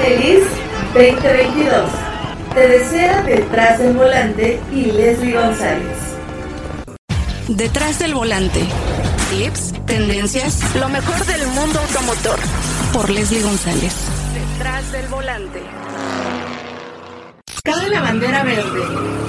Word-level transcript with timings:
Feliz 0.00 0.44
2022. 0.94 1.90
Te 2.54 2.68
desea 2.68 3.22
detrás 3.22 3.78
del 3.78 3.92
volante 3.92 4.58
y 4.72 4.86
Leslie 4.86 5.34
González. 5.34 5.98
Detrás 7.48 7.98
del 7.98 8.14
volante. 8.14 8.60
Tips, 9.28 9.74
tendencias, 9.84 10.74
lo 10.74 10.88
mejor 10.88 11.24
del 11.26 11.46
mundo 11.48 11.80
automotor. 11.80 12.38
Por 12.94 13.10
Leslie 13.10 13.42
González. 13.42 13.94
Detrás 14.32 14.90
del 14.90 15.06
volante. 15.08 15.62
Cabe 17.62 17.90
la 17.90 18.00
bandera 18.00 18.42
verde. 18.42 19.19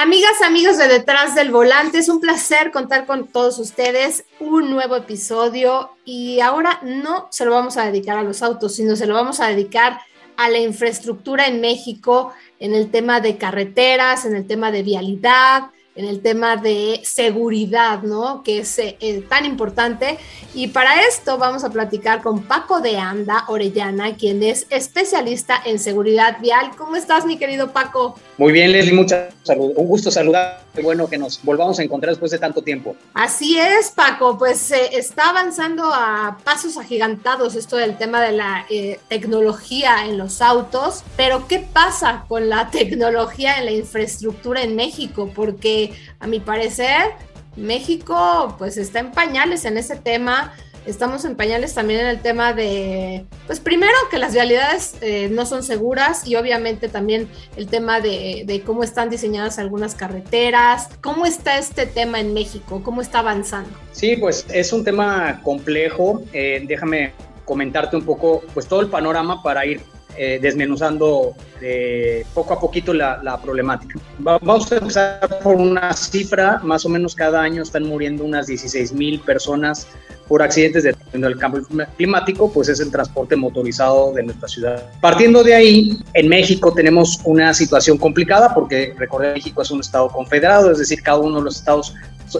Amigas, 0.00 0.42
amigos 0.42 0.78
de 0.78 0.86
Detrás 0.86 1.34
del 1.34 1.50
Volante, 1.50 1.98
es 1.98 2.08
un 2.08 2.20
placer 2.20 2.70
contar 2.70 3.04
con 3.04 3.26
todos 3.26 3.58
ustedes 3.58 4.24
un 4.38 4.70
nuevo 4.70 4.94
episodio 4.94 5.90
y 6.04 6.38
ahora 6.38 6.78
no 6.84 7.26
se 7.32 7.44
lo 7.44 7.50
vamos 7.50 7.76
a 7.76 7.86
dedicar 7.86 8.16
a 8.16 8.22
los 8.22 8.40
autos, 8.44 8.76
sino 8.76 8.94
se 8.94 9.08
lo 9.08 9.14
vamos 9.14 9.40
a 9.40 9.48
dedicar 9.48 9.98
a 10.36 10.48
la 10.50 10.58
infraestructura 10.58 11.48
en 11.48 11.60
México, 11.60 12.32
en 12.60 12.76
el 12.76 12.92
tema 12.92 13.20
de 13.20 13.38
carreteras, 13.38 14.24
en 14.24 14.36
el 14.36 14.46
tema 14.46 14.70
de 14.70 14.84
vialidad, 14.84 15.72
en 15.98 16.06
el 16.06 16.20
tema 16.20 16.56
de 16.56 17.00
seguridad, 17.02 18.02
¿no? 18.02 18.44
Que 18.44 18.58
es 18.58 18.78
eh, 18.78 19.24
tan 19.28 19.44
importante. 19.44 20.16
Y 20.54 20.68
para 20.68 21.02
esto 21.02 21.38
vamos 21.38 21.64
a 21.64 21.70
platicar 21.70 22.22
con 22.22 22.44
Paco 22.44 22.80
de 22.80 22.96
Anda 22.96 23.44
Orellana, 23.48 24.14
quien 24.16 24.44
es 24.44 24.66
especialista 24.70 25.60
en 25.64 25.80
seguridad 25.80 26.38
vial. 26.40 26.70
¿Cómo 26.78 26.94
estás, 26.94 27.26
mi 27.26 27.36
querido 27.36 27.72
Paco? 27.72 28.14
Muy 28.36 28.52
bien, 28.52 28.70
Leslie, 28.70 28.94
muchas 28.94 29.34
salud. 29.42 29.72
Un 29.74 29.86
gusto 29.88 30.10
saludar. 30.10 30.62
Qué 30.74 30.82
bueno 30.82 31.08
que 31.08 31.18
nos 31.18 31.42
volvamos 31.42 31.78
a 31.80 31.82
encontrar 31.82 32.10
después 32.10 32.30
de 32.30 32.38
tanto 32.38 32.62
tiempo. 32.62 32.94
Así 33.14 33.58
es, 33.58 33.90
Paco. 33.90 34.38
Pues 34.38 34.70
eh, 34.70 34.90
está 34.92 35.30
avanzando 35.30 35.90
a 35.92 36.38
pasos 36.44 36.76
agigantados 36.76 37.56
esto 37.56 37.76
del 37.76 37.98
tema 37.98 38.22
de 38.22 38.32
la 38.32 38.64
eh, 38.70 39.00
tecnología 39.08 40.06
en 40.06 40.18
los 40.18 40.40
autos. 40.40 41.02
Pero, 41.16 41.48
¿qué 41.48 41.58
pasa 41.58 42.24
con 42.28 42.48
la 42.48 42.70
tecnología 42.70 43.58
en 43.58 43.64
la 43.64 43.72
infraestructura 43.72 44.62
en 44.62 44.76
México? 44.76 45.32
Porque 45.34 45.87
a 46.20 46.26
mi 46.26 46.40
parecer 46.40 47.12
México 47.58 48.54
pues 48.58 48.76
está 48.76 49.00
en 49.00 49.12
pañales 49.12 49.64
en 49.64 49.76
ese 49.76 49.96
tema. 49.96 50.54
Estamos 50.86 51.26
en 51.26 51.36
pañales 51.36 51.74
también 51.74 52.00
en 52.00 52.06
el 52.06 52.20
tema 52.22 52.54
de, 52.54 53.26
pues 53.46 53.60
primero 53.60 53.92
que 54.10 54.16
las 54.16 54.32
vialidades 54.32 54.94
eh, 55.02 55.28
no 55.30 55.44
son 55.44 55.62
seguras 55.62 56.26
y 56.26 56.36
obviamente 56.36 56.88
también 56.88 57.28
el 57.56 57.66
tema 57.66 58.00
de, 58.00 58.62
cómo 58.64 58.82
están 58.82 59.10
diseñadas 59.10 59.58
algunas 59.58 59.94
carreteras. 59.94 60.88
¿Cómo 61.02 61.26
está 61.26 61.58
este 61.58 61.84
tema 61.84 62.20
en 62.20 62.32
México? 62.32 62.80
¿Cómo 62.82 63.02
está 63.02 63.18
avanzando? 63.18 63.68
Sí, 63.92 64.16
pues 64.16 64.46
es 64.48 64.72
un 64.72 64.82
tema 64.82 65.42
complejo. 65.42 66.22
Eh, 66.32 66.64
déjame 66.66 67.12
comentarte 67.44 67.96
un 67.96 68.04
poco 68.04 68.42
pues 68.54 68.66
todo 68.66 68.80
el 68.80 68.88
panorama 68.88 69.42
para 69.42 69.66
ir 69.66 69.82
eh, 70.18 70.40
desmenuzando 70.42 71.34
eh, 71.60 72.26
poco 72.34 72.54
a 72.54 72.60
poquito 72.60 72.92
la, 72.92 73.40
problemática. 73.40 74.00
Vamos 74.18 74.72
a 74.72 74.78
empezar 74.78 75.38
por 75.44 75.54
una 75.54 75.92
cifra, 75.92 76.58
más 76.64 76.84
o 76.84 76.88
menos 76.88 77.14
cada 77.14 77.40
año 77.40 77.62
están 77.62 77.84
muriendo 77.84 78.24
unas 78.24 78.48
16 78.48 78.94
mil 78.94 79.20
personas 79.20 79.86
por 80.26 80.42
accidentes 80.42 80.82
del 80.82 81.38
cambio 81.38 81.64
climático, 81.96 82.52
pues 82.52 82.68
es 82.68 82.80
el 82.80 82.90
transporte 82.90 83.36
motorizado 83.36 84.12
de 84.12 84.24
nuestra 84.24 84.48
ciudad. 84.48 84.82
Partiendo 85.00 85.44
de 85.44 85.54
ahí, 85.54 85.98
en 86.14 86.28
México 86.28 86.72
tenemos 86.74 87.20
una 87.24 87.54
situación 87.54 87.96
complicada 87.96 88.52
porque 88.52 88.94
recordar 88.98 89.34
México 89.34 89.62
es 89.62 89.70
un 89.70 89.78
estado 89.80 90.08
confederado, 90.08 90.72
es 90.72 90.78
decir, 90.78 91.00
cada 91.00 91.18
uno 91.18 91.38
de 91.38 91.44
los 91.44 91.56
estados 91.58 91.94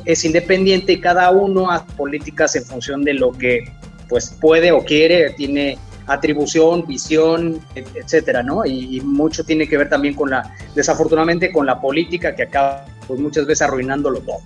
es 0.05 0.25
independiente 0.25 0.95
y 0.95 1.01
cada 1.01 1.31
uno 1.31 1.71
hace 1.71 1.87
políticas 1.97 2.57
en 2.57 2.65
función 2.65 3.05
de 3.05 3.15
lo 3.15 3.31
que 3.31 3.73
pues 4.09 4.35
puede 4.41 4.73
o 4.73 4.85
quiere, 4.85 5.31
tiene 5.35 5.79
atribución, 6.09 6.87
visión, 6.87 7.61
etcétera, 7.75 8.43
¿no? 8.43 8.65
Y, 8.65 9.01
mucho 9.03 9.45
tiene 9.45 9.69
que 9.69 9.77
ver 9.77 9.89
también 9.89 10.15
con 10.15 10.31
la, 10.31 10.55
desafortunadamente, 10.75 11.53
con 11.53 11.67
la 11.67 11.81
política 11.81 12.35
que 12.35 12.45
acaba, 12.45 12.85
pues 13.07 13.21
muchas 13.21 13.47
veces 13.47 13.63
arruinándolo 13.63 14.21
todo. 14.21 14.41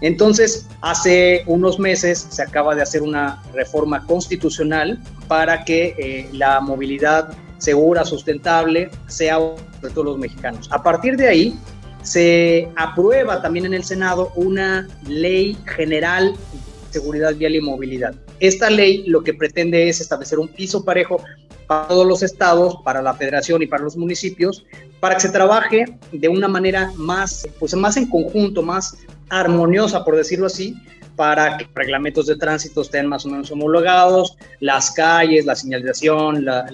Entonces, 0.00 0.66
hace 0.80 1.42
unos 1.46 1.78
meses 1.78 2.26
se 2.30 2.42
acaba 2.42 2.74
de 2.74 2.82
hacer 2.82 3.02
una 3.02 3.42
reforma 3.52 4.06
constitucional 4.06 4.98
para 5.26 5.64
que 5.64 5.94
eh, 5.98 6.28
la 6.32 6.60
movilidad 6.60 7.36
segura, 7.58 8.04
sustentable, 8.04 8.90
sea 9.08 9.38
de 9.82 9.90
todos 9.90 10.04
los 10.04 10.18
mexicanos. 10.18 10.68
A 10.70 10.82
partir 10.82 11.16
de 11.16 11.28
ahí, 11.28 11.58
se 12.02 12.68
aprueba 12.76 13.42
también 13.42 13.66
en 13.66 13.74
el 13.74 13.84
Senado 13.84 14.32
una 14.36 14.88
ley 15.06 15.58
general 15.66 16.34
seguridad 16.90 17.34
vial 17.34 17.54
y 17.54 17.60
movilidad. 17.60 18.14
Esta 18.40 18.70
ley 18.70 19.04
lo 19.06 19.22
que 19.22 19.34
pretende 19.34 19.88
es 19.88 20.00
establecer 20.00 20.38
un 20.38 20.48
piso 20.48 20.84
parejo 20.84 21.22
para 21.66 21.88
todos 21.88 22.06
los 22.06 22.22
estados, 22.22 22.76
para 22.84 23.02
la 23.02 23.14
federación 23.14 23.62
y 23.62 23.66
para 23.66 23.84
los 23.84 23.96
municipios, 23.96 24.64
para 25.00 25.14
que 25.14 25.20
se 25.20 25.28
trabaje 25.30 25.84
de 26.12 26.28
una 26.28 26.48
manera 26.48 26.92
más, 26.96 27.46
pues 27.58 27.74
más 27.74 27.96
en 27.96 28.08
conjunto, 28.08 28.62
más 28.62 28.96
armoniosa, 29.28 30.04
por 30.04 30.16
decirlo 30.16 30.46
así, 30.46 30.74
para 31.14 31.58
que 31.58 31.66
reglamentos 31.74 32.26
de 32.26 32.36
tránsito 32.36 32.80
estén 32.80 33.06
más 33.06 33.26
o 33.26 33.28
menos 33.28 33.50
homologados, 33.50 34.36
las 34.60 34.92
calles, 34.92 35.44
la 35.44 35.56
señalización, 35.56 36.44
las 36.44 36.70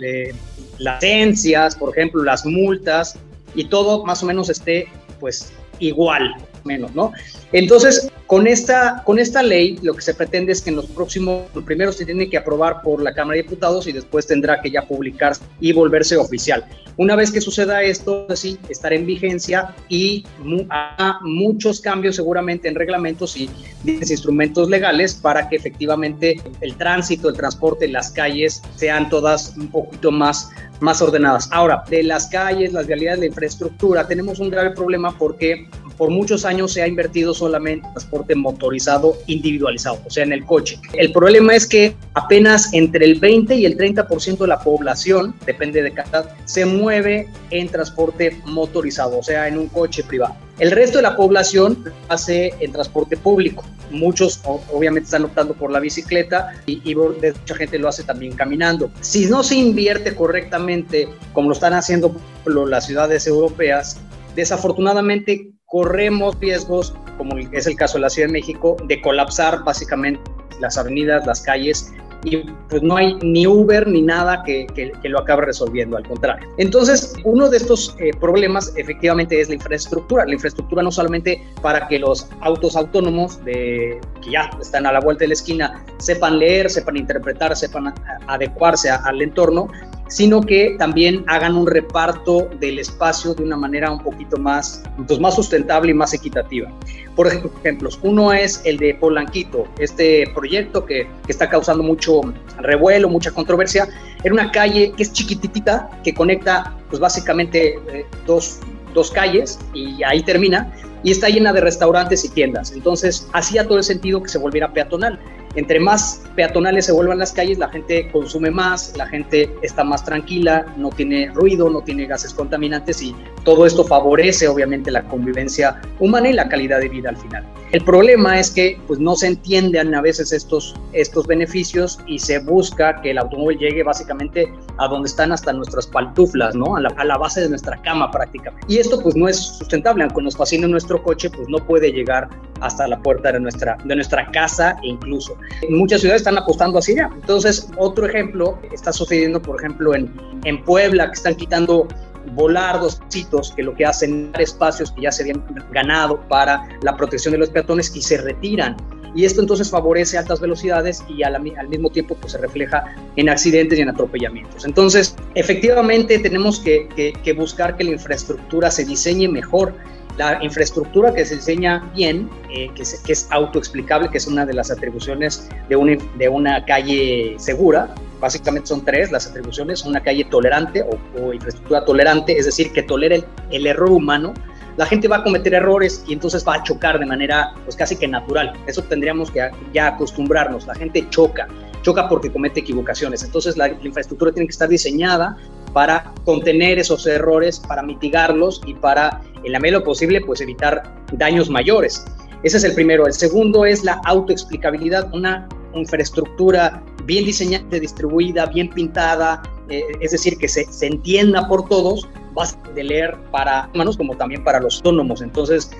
licencias, 0.78 1.74
por 1.74 1.90
ejemplo, 1.90 2.22
las 2.22 2.44
multas, 2.46 3.18
y 3.54 3.64
todo 3.64 4.04
más 4.04 4.22
o 4.22 4.26
menos 4.26 4.50
esté 4.50 4.86
pues 5.18 5.52
igual, 5.78 6.34
menos, 6.64 6.94
¿no? 6.94 7.12
Entonces, 7.52 8.10
con 8.26 8.46
esta, 8.46 9.02
con 9.04 9.18
esta 9.18 9.42
ley, 9.42 9.78
lo 9.82 9.94
que 9.94 10.02
se 10.02 10.14
pretende 10.14 10.52
es 10.52 10.62
que 10.62 10.70
en 10.70 10.76
los 10.76 10.86
próximos, 10.86 11.44
primero 11.64 11.92
se 11.92 12.04
tiene 12.04 12.28
que 12.28 12.36
aprobar 12.36 12.82
por 12.82 13.02
la 13.02 13.14
Cámara 13.14 13.36
de 13.36 13.42
Diputados 13.42 13.86
y 13.86 13.92
después 13.92 14.26
tendrá 14.26 14.60
que 14.60 14.70
ya 14.70 14.86
publicarse 14.86 15.42
y 15.60 15.72
volverse 15.72 16.16
oficial. 16.16 16.64
Una 16.96 17.16
vez 17.16 17.32
que 17.32 17.40
suceda 17.40 17.82
esto, 17.82 18.26
así, 18.30 18.58
estará 18.68 18.94
en 18.94 19.04
vigencia 19.04 19.74
y 19.88 20.24
habrá 20.68 21.18
muchos 21.22 21.80
cambios 21.80 22.16
seguramente 22.16 22.68
en 22.68 22.76
reglamentos 22.76 23.36
y 23.36 23.50
instrumentos 23.84 24.68
legales 24.70 25.14
para 25.14 25.48
que 25.48 25.56
efectivamente 25.56 26.40
el 26.60 26.76
tránsito, 26.76 27.28
el 27.28 27.36
transporte, 27.36 27.88
las 27.88 28.10
calles 28.10 28.62
sean 28.76 29.08
todas 29.08 29.54
un 29.56 29.68
poquito 29.68 30.12
más, 30.12 30.50
más 30.80 31.02
ordenadas. 31.02 31.48
Ahora, 31.50 31.82
de 31.90 32.04
las 32.04 32.28
calles, 32.28 32.72
las 32.72 32.86
vialidades, 32.86 33.20
la 33.20 33.26
infraestructura, 33.26 34.06
tenemos 34.06 34.38
un 34.38 34.50
grave 34.50 34.70
problema 34.70 35.16
porque 35.18 35.68
por 35.96 36.10
muchos 36.10 36.44
años 36.44 36.72
se 36.72 36.82
ha 36.82 36.88
invertido 36.88 37.34
solamente 37.34 37.86
en 37.86 37.92
transporte 37.92 38.34
motorizado 38.34 39.16
individualizado, 39.26 40.00
o 40.04 40.10
sea, 40.10 40.24
en 40.24 40.32
el 40.32 40.44
coche. 40.44 40.78
El 40.92 41.12
problema 41.12 41.54
es 41.54 41.66
que 41.66 41.96
apenas 42.14 42.72
entre 42.72 43.04
el 43.04 43.20
20 43.20 43.54
y 43.54 43.66
el 43.66 43.76
30% 43.76 44.38
de 44.38 44.46
la 44.46 44.60
población, 44.60 45.34
depende 45.46 45.82
de 45.82 45.92
cada, 45.92 46.36
se 46.44 46.64
mueve 46.64 47.28
en 47.50 47.68
transporte 47.68 48.38
motorizado, 48.44 49.18
o 49.18 49.22
sea, 49.22 49.48
en 49.48 49.58
un 49.58 49.68
coche 49.68 50.02
privado. 50.04 50.36
El 50.58 50.70
resto 50.70 50.98
de 50.98 51.02
la 51.02 51.16
población 51.16 51.92
hace 52.08 52.54
en 52.60 52.70
transporte 52.70 53.16
público. 53.16 53.64
Muchos 53.90 54.40
obviamente 54.44 55.06
están 55.06 55.24
optando 55.24 55.54
por 55.54 55.70
la 55.70 55.80
bicicleta 55.80 56.54
y, 56.64 56.80
y, 56.88 56.94
mucha 56.94 57.54
gente 57.56 57.78
lo 57.78 57.88
hace 57.88 58.04
también 58.04 58.34
caminando. 58.34 58.90
Si 59.00 59.26
no 59.26 59.42
se 59.42 59.56
invierte 59.56 60.14
correctamente, 60.14 61.08
como 61.32 61.48
lo 61.48 61.54
están 61.54 61.74
haciendo 61.74 62.14
las 62.46 62.86
ciudades 62.86 63.26
europeas, 63.26 63.98
desafortunadamente 64.36 65.53
corremos 65.66 66.38
riesgos, 66.38 66.94
como 67.18 67.36
es 67.38 67.66
el 67.66 67.76
caso 67.76 67.94
de 67.94 68.02
la 68.02 68.10
Ciudad 68.10 68.28
de 68.28 68.32
México, 68.32 68.76
de 68.86 69.00
colapsar 69.00 69.64
básicamente 69.64 70.20
las 70.60 70.78
avenidas, 70.78 71.26
las 71.26 71.42
calles 71.42 71.92
y 72.24 72.38
pues 72.68 72.82
no 72.82 72.96
hay 72.96 73.14
ni 73.22 73.46
Uber 73.46 73.86
ni 73.86 74.00
nada 74.00 74.42
que, 74.44 74.66
lo 75.04 75.20
acabe 75.20 75.44
resolviendo, 75.44 75.96
al 75.96 76.06
contrario. 76.06 76.48
Entonces, 76.56 77.14
uno 77.24 77.50
de 77.50 77.58
estos 77.58 77.94
eh, 77.98 78.10
problemas 78.18 78.72
efectivamente 78.76 79.38
es 79.40 79.48
la 79.48 79.56
infraestructura. 79.56 80.24
La 80.24 80.32
infraestructura 80.32 80.82
no 80.82 80.90
solamente 80.90 81.42
para 81.60 81.86
que 81.86 81.98
los 81.98 82.28
autos 82.40 82.76
autónomos 82.76 83.36
que 83.44 84.00
ya 84.30 84.50
están 84.60 84.86
a 84.86 84.92
la 84.92 85.00
vuelta 85.00 85.24
de 85.24 85.28
la 85.28 85.34
esquina 85.34 85.84
sepan 85.98 86.38
leer, 86.38 86.70
sepan 86.70 86.96
interpretar, 86.96 87.54
sepan 87.54 87.92
adecuarse 88.26 88.90
al 88.90 89.20
entorno, 89.20 89.68
sino 90.08 90.40
que 90.40 90.76
también 90.78 91.24
hagan 91.26 91.56
un 91.56 91.66
reparto 91.66 92.48
del 92.60 92.78
espacio 92.78 93.34
de 93.34 93.42
una 93.42 93.56
manera 93.56 93.90
un 93.90 94.00
poquito 94.00 94.36
más, 94.36 94.82
pues, 95.06 95.18
más 95.18 95.34
sustentable 95.34 95.90
y 95.90 95.94
más 95.94 96.12
equitativa. 96.12 96.70
Por 97.16 97.28
ejemplo, 97.28 97.88
uno 98.02 98.32
es 98.32 98.60
el 98.64 98.76
de 98.76 98.94
Polanquito, 98.94 99.66
este 99.78 100.24
proyecto 100.34 100.84
que, 100.84 101.06
que 101.24 101.32
está 101.32 101.48
causando 101.48 101.82
mucho 101.82 102.20
revuelo, 102.58 103.08
mucha 103.08 103.30
controversia. 103.30 103.88
Era 104.22 104.34
una 104.34 104.50
calle 104.50 104.92
que 104.96 105.02
es 105.02 105.12
chiquitita, 105.12 105.90
que 106.02 106.12
conecta 106.12 106.76
pues 106.88 107.00
básicamente 107.00 107.78
eh, 107.92 108.06
dos, 108.26 108.60
dos 108.92 109.10
calles 109.10 109.58
y 109.72 110.02
ahí 110.02 110.22
termina 110.22 110.72
y 111.04 111.12
está 111.12 111.28
llena 111.28 111.52
de 111.52 111.60
restaurantes 111.60 112.24
y 112.24 112.30
tiendas. 112.30 112.72
Entonces, 112.72 113.28
hacía 113.32 113.64
todo 113.68 113.78
el 113.78 113.84
sentido 113.84 114.22
que 114.22 114.28
se 114.28 114.38
volviera 114.38 114.72
peatonal 114.72 115.20
entre 115.56 115.78
más 115.78 116.22
peatonales 116.34 116.86
se 116.86 116.92
vuelvan 116.92 117.18
las 117.18 117.32
calles, 117.32 117.58
la 117.58 117.68
gente 117.68 118.10
consume 118.10 118.50
más, 118.50 118.92
la 118.96 119.06
gente 119.06 119.48
está 119.62 119.84
más 119.84 120.04
tranquila, 120.04 120.66
no 120.76 120.90
tiene 120.90 121.30
ruido, 121.32 121.70
no 121.70 121.80
tiene 121.80 122.06
gases 122.06 122.34
contaminantes 122.34 123.00
y 123.02 123.14
todo 123.44 123.64
esto 123.64 123.84
favorece 123.84 124.48
obviamente 124.48 124.90
la 124.90 125.04
convivencia 125.04 125.80
humana 126.00 126.30
y 126.30 126.32
la 126.32 126.48
calidad 126.48 126.80
de 126.80 126.88
vida 126.88 127.10
al 127.10 127.16
final. 127.16 127.44
El 127.70 127.84
problema 127.84 128.38
es 128.38 128.50
que 128.50 128.80
pues 128.86 128.98
no 128.98 129.16
se 129.16 129.28
entienden 129.28 129.94
a 129.94 130.00
veces 130.00 130.32
estos, 130.32 130.74
estos 130.92 131.26
beneficios 131.26 131.98
y 132.06 132.18
se 132.18 132.38
busca 132.38 133.00
que 133.00 133.10
el 133.10 133.18
automóvil 133.18 133.58
llegue 133.58 133.82
básicamente 133.82 134.52
a 134.78 134.88
donde 134.88 135.08
están 135.08 135.32
hasta 135.32 135.52
nuestras 135.52 135.86
pantuflas, 135.86 136.54
¿no? 136.54 136.76
A 136.76 136.80
la, 136.80 136.88
a 136.96 137.04
la 137.04 137.16
base 137.16 137.40
de 137.40 137.48
nuestra 137.48 137.80
cama 137.82 138.10
prácticamente. 138.10 138.66
Y 138.68 138.78
esto 138.78 139.00
pues 139.00 139.16
no 139.16 139.28
es 139.28 139.38
sustentable, 139.38 140.04
aunque 140.04 140.22
nos 140.22 140.36
fascine 140.36 140.68
nuestro 140.68 140.93
coche, 141.02 141.30
pues 141.30 141.48
no 141.48 141.58
puede 141.58 141.92
llegar 141.92 142.28
hasta 142.60 142.86
la 142.88 142.98
puerta 143.00 143.32
de 143.32 143.40
nuestra, 143.40 143.76
de 143.84 143.94
nuestra 143.94 144.30
casa 144.30 144.76
incluso. 144.82 145.36
Muchas 145.68 146.00
ciudades 146.00 146.22
están 146.22 146.38
apostando 146.38 146.78
así 146.78 146.94
ya. 146.94 147.10
Entonces, 147.14 147.68
otro 147.76 148.06
ejemplo 148.06 148.58
está 148.72 148.92
sucediendo, 148.92 149.40
por 149.40 149.58
ejemplo, 149.60 149.94
en, 149.94 150.12
en 150.44 150.62
Puebla, 150.64 151.08
que 151.08 151.14
están 151.14 151.34
quitando 151.34 151.88
volardos, 152.32 153.00
sitios 153.08 153.52
que 153.54 153.62
lo 153.62 153.74
que 153.74 153.84
hacen 153.84 154.32
espacios 154.38 154.90
que 154.92 155.02
ya 155.02 155.12
se 155.12 155.22
habían 155.22 155.44
ganado 155.70 156.20
para 156.28 156.62
la 156.82 156.96
protección 156.96 157.32
de 157.32 157.38
los 157.38 157.50
peatones 157.50 157.94
y 157.94 158.02
se 158.02 158.16
retiran. 158.18 158.76
Y 159.14 159.24
esto 159.24 159.40
entonces 159.40 159.70
favorece 159.70 160.18
altas 160.18 160.40
velocidades 160.40 161.04
y 161.08 161.22
al, 161.22 161.36
al 161.36 161.68
mismo 161.68 161.90
tiempo 161.90 162.16
pues, 162.16 162.32
se 162.32 162.38
refleja 162.38 162.84
en 163.14 163.28
accidentes 163.28 163.78
y 163.78 163.82
en 163.82 163.90
atropellamientos. 163.90 164.64
Entonces, 164.64 165.14
efectivamente 165.36 166.18
tenemos 166.18 166.58
que, 166.58 166.88
que, 166.96 167.12
que 167.12 167.32
buscar 167.32 167.76
que 167.76 167.84
la 167.84 167.92
infraestructura 167.92 168.72
se 168.72 168.84
diseñe 168.84 169.28
mejor 169.28 169.74
la 170.16 170.42
infraestructura 170.42 171.12
que 171.12 171.24
se 171.24 171.36
diseña 171.36 171.90
bien, 171.94 172.30
eh, 172.50 172.70
que, 172.74 172.82
es 172.82 173.28
autoexplicable, 173.30 174.08
que 174.10 174.18
es 174.18 174.26
una 174.26 174.46
de 174.46 174.54
las 174.54 174.70
atribuciones 174.70 175.48
de 175.68 175.76
una, 175.76 175.96
de 176.16 176.28
una 176.28 176.64
calle 176.64 177.34
segura, 177.38 177.94
básicamente 178.20 178.68
son 178.68 178.84
tres 178.84 179.10
las 179.10 179.26
atribuciones, 179.26 179.84
una 179.84 180.00
calle 180.00 180.24
tolerante 180.24 180.82
o, 180.82 181.32
infraestructura 181.32 181.84
tolerante, 181.84 182.38
es 182.38 182.46
decir, 182.46 182.72
que 182.72 182.82
tolere 182.82 183.24
el, 183.50 183.66
error 183.66 183.90
humano. 183.90 184.32
La 184.76 184.86
gente 184.86 185.08
va 185.08 185.18
a 185.18 185.22
cometer 185.22 185.54
errores 185.54 186.04
y 186.08 186.14
entonces 186.14 186.44
va 186.46 186.54
a 186.54 186.62
chocar 186.62 186.98
de 186.98 187.06
manera 187.06 187.52
pues 187.64 187.76
casi 187.76 187.96
que 187.96 188.08
natural. 188.08 188.52
Eso 188.66 188.82
tendríamos 188.82 189.30
que 189.30 189.50
ya 189.72 189.88
acostumbrarnos. 189.88 190.66
La 190.66 190.74
gente 190.74 191.06
choca, 191.10 191.46
choca 191.82 192.08
porque 192.08 192.32
comete 192.32 192.60
equivocaciones. 192.60 193.22
Entonces 193.22 193.56
la 193.56 193.68
infraestructura 193.68 194.32
tiene 194.32 194.46
que 194.46 194.52
estar 194.52 194.68
diseñada 194.68 195.36
para 195.74 196.14
contener 196.24 196.78
esos 196.78 197.06
errores, 197.06 197.60
para 197.60 197.82
mitigarlos 197.82 198.62
y 198.64 198.72
para, 198.72 199.20
en 199.42 199.52
la 199.52 199.60
medida 199.60 199.84
posible, 199.84 200.22
pues 200.22 200.40
evitar 200.40 200.84
daños 201.12 201.50
mayores. 201.50 202.06
Ese 202.44 202.56
es 202.56 202.64
el 202.64 202.74
primero. 202.74 203.06
El 203.06 203.12
segundo 203.12 203.66
es 203.66 203.84
la 203.84 204.00
autoexplicabilidad, 204.04 205.12
una 205.12 205.46
infraestructura 205.74 206.82
bien 207.04 207.26
diseñada, 207.26 207.66
distribuida, 207.78 208.46
bien 208.46 208.70
pintada, 208.70 209.42
eh, 209.68 209.82
es 210.00 210.12
decir, 210.12 210.38
que 210.38 210.48
se, 210.48 210.66
entienda 210.86 211.48
por 211.48 211.68
todos, 211.68 212.08
vas 212.32 212.56
de 212.74 212.84
leer 212.84 213.16
para 213.30 213.68
humanos 213.74 213.96
como 213.96 214.16
también 214.16 214.44
para 214.44 214.60
los 214.60 214.76
autónomos. 214.76 215.22
Entonces, 215.22 215.70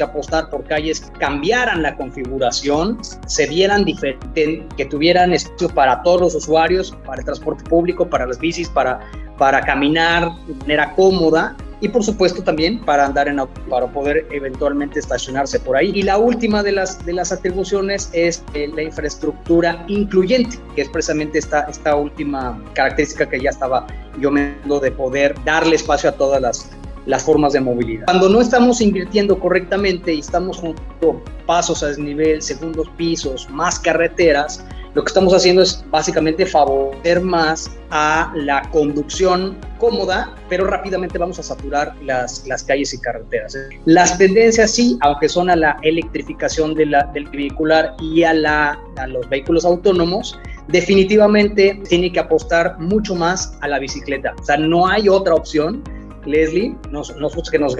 que 0.00 0.04
apostar 0.04 0.48
por 0.48 0.64
calles 0.64 1.12
cambiaran 1.18 1.82
la 1.82 1.94
configuración, 1.94 2.98
se 3.26 3.46
vieran 3.46 3.84
diferente, 3.84 4.66
que 4.76 4.84
tuvieran 4.86 5.34
espacio 5.34 5.68
para 5.68 6.02
todos 6.02 6.20
los 6.22 6.34
usuarios, 6.34 6.96
para 7.04 7.18
el 7.18 7.24
transporte 7.26 7.62
público, 7.68 8.08
para 8.08 8.26
las 8.26 8.38
bicis, 8.38 8.68
para, 8.70 9.00
para 9.36 9.60
caminar 9.60 10.30
de 10.46 10.54
manera 10.54 10.94
cómoda 10.94 11.54
y 11.82 11.88
por 11.88 12.02
supuesto 12.02 12.42
también 12.42 12.80
para 12.80 13.06
andar 13.06 13.28
en 13.28 13.40
auto, 13.40 13.60
para 13.68 13.86
poder 13.86 14.26
eventualmente 14.30 14.98
estacionarse 14.98 15.60
por 15.60 15.76
ahí. 15.76 15.92
Y 15.94 16.02
la 16.02 16.16
última 16.18 16.62
de 16.62 16.72
las, 16.72 17.04
de 17.04 17.12
las 17.12 17.32
atribuciones 17.32 18.10
es 18.12 18.42
eh, 18.54 18.70
la 18.74 18.82
infraestructura 18.82 19.84
incluyente, 19.88 20.58
que 20.74 20.82
es 20.82 20.88
precisamente 20.88 21.38
esta, 21.38 21.60
esta 21.62 21.96
última 21.96 22.62
característica 22.74 23.28
que 23.28 23.40
ya 23.40 23.50
estaba 23.50 23.86
yo 24.18 24.30
me 24.30 24.54
de 24.80 24.90
poder 24.90 25.34
darle 25.44 25.76
espacio 25.76 26.10
a 26.10 26.12
todas 26.12 26.40
las, 26.40 26.69
las 27.06 27.24
formas 27.24 27.52
de 27.52 27.60
movilidad. 27.60 28.06
Cuando 28.06 28.28
no 28.28 28.40
estamos 28.40 28.80
invirtiendo 28.80 29.38
correctamente 29.38 30.12
y 30.14 30.20
estamos 30.20 30.58
junto 30.58 31.22
pasos 31.46 31.82
a 31.82 31.88
desnivel, 31.88 32.42
segundos 32.42 32.88
pisos, 32.96 33.48
más 33.50 33.78
carreteras, 33.78 34.64
lo 34.94 35.04
que 35.04 35.08
estamos 35.08 35.32
haciendo 35.32 35.62
es 35.62 35.84
básicamente 35.90 36.44
favorecer 36.44 37.20
más 37.20 37.70
a 37.90 38.32
la 38.34 38.62
conducción 38.72 39.56
cómoda, 39.78 40.34
pero 40.48 40.66
rápidamente 40.66 41.16
vamos 41.16 41.38
a 41.38 41.44
saturar 41.44 41.94
las, 42.02 42.44
las 42.48 42.64
calles 42.64 42.92
y 42.92 42.98
carreteras. 42.98 43.56
Las 43.84 44.18
tendencias 44.18 44.72
sí, 44.72 44.98
aunque 45.00 45.28
son 45.28 45.48
a 45.48 45.54
la 45.54 45.78
electrificación 45.82 46.74
de 46.74 46.86
del 47.14 47.28
vehicular 47.28 47.94
y 48.00 48.24
a, 48.24 48.34
la, 48.34 48.80
a 48.96 49.06
los 49.06 49.28
vehículos 49.28 49.64
autónomos, 49.64 50.36
definitivamente 50.66 51.80
tiene 51.88 52.10
que 52.10 52.18
apostar 52.18 52.76
mucho 52.80 53.14
más 53.14 53.56
a 53.60 53.68
la 53.68 53.78
bicicleta. 53.78 54.34
O 54.40 54.44
sea, 54.44 54.56
no 54.56 54.88
hay 54.88 55.08
otra 55.08 55.34
opción 55.34 55.84
Leslie, 56.26 56.76
nos, 56.90 57.16
nos 57.16 57.34
gusta 57.34 57.50
que 57.50 57.58
nos, 57.58 57.76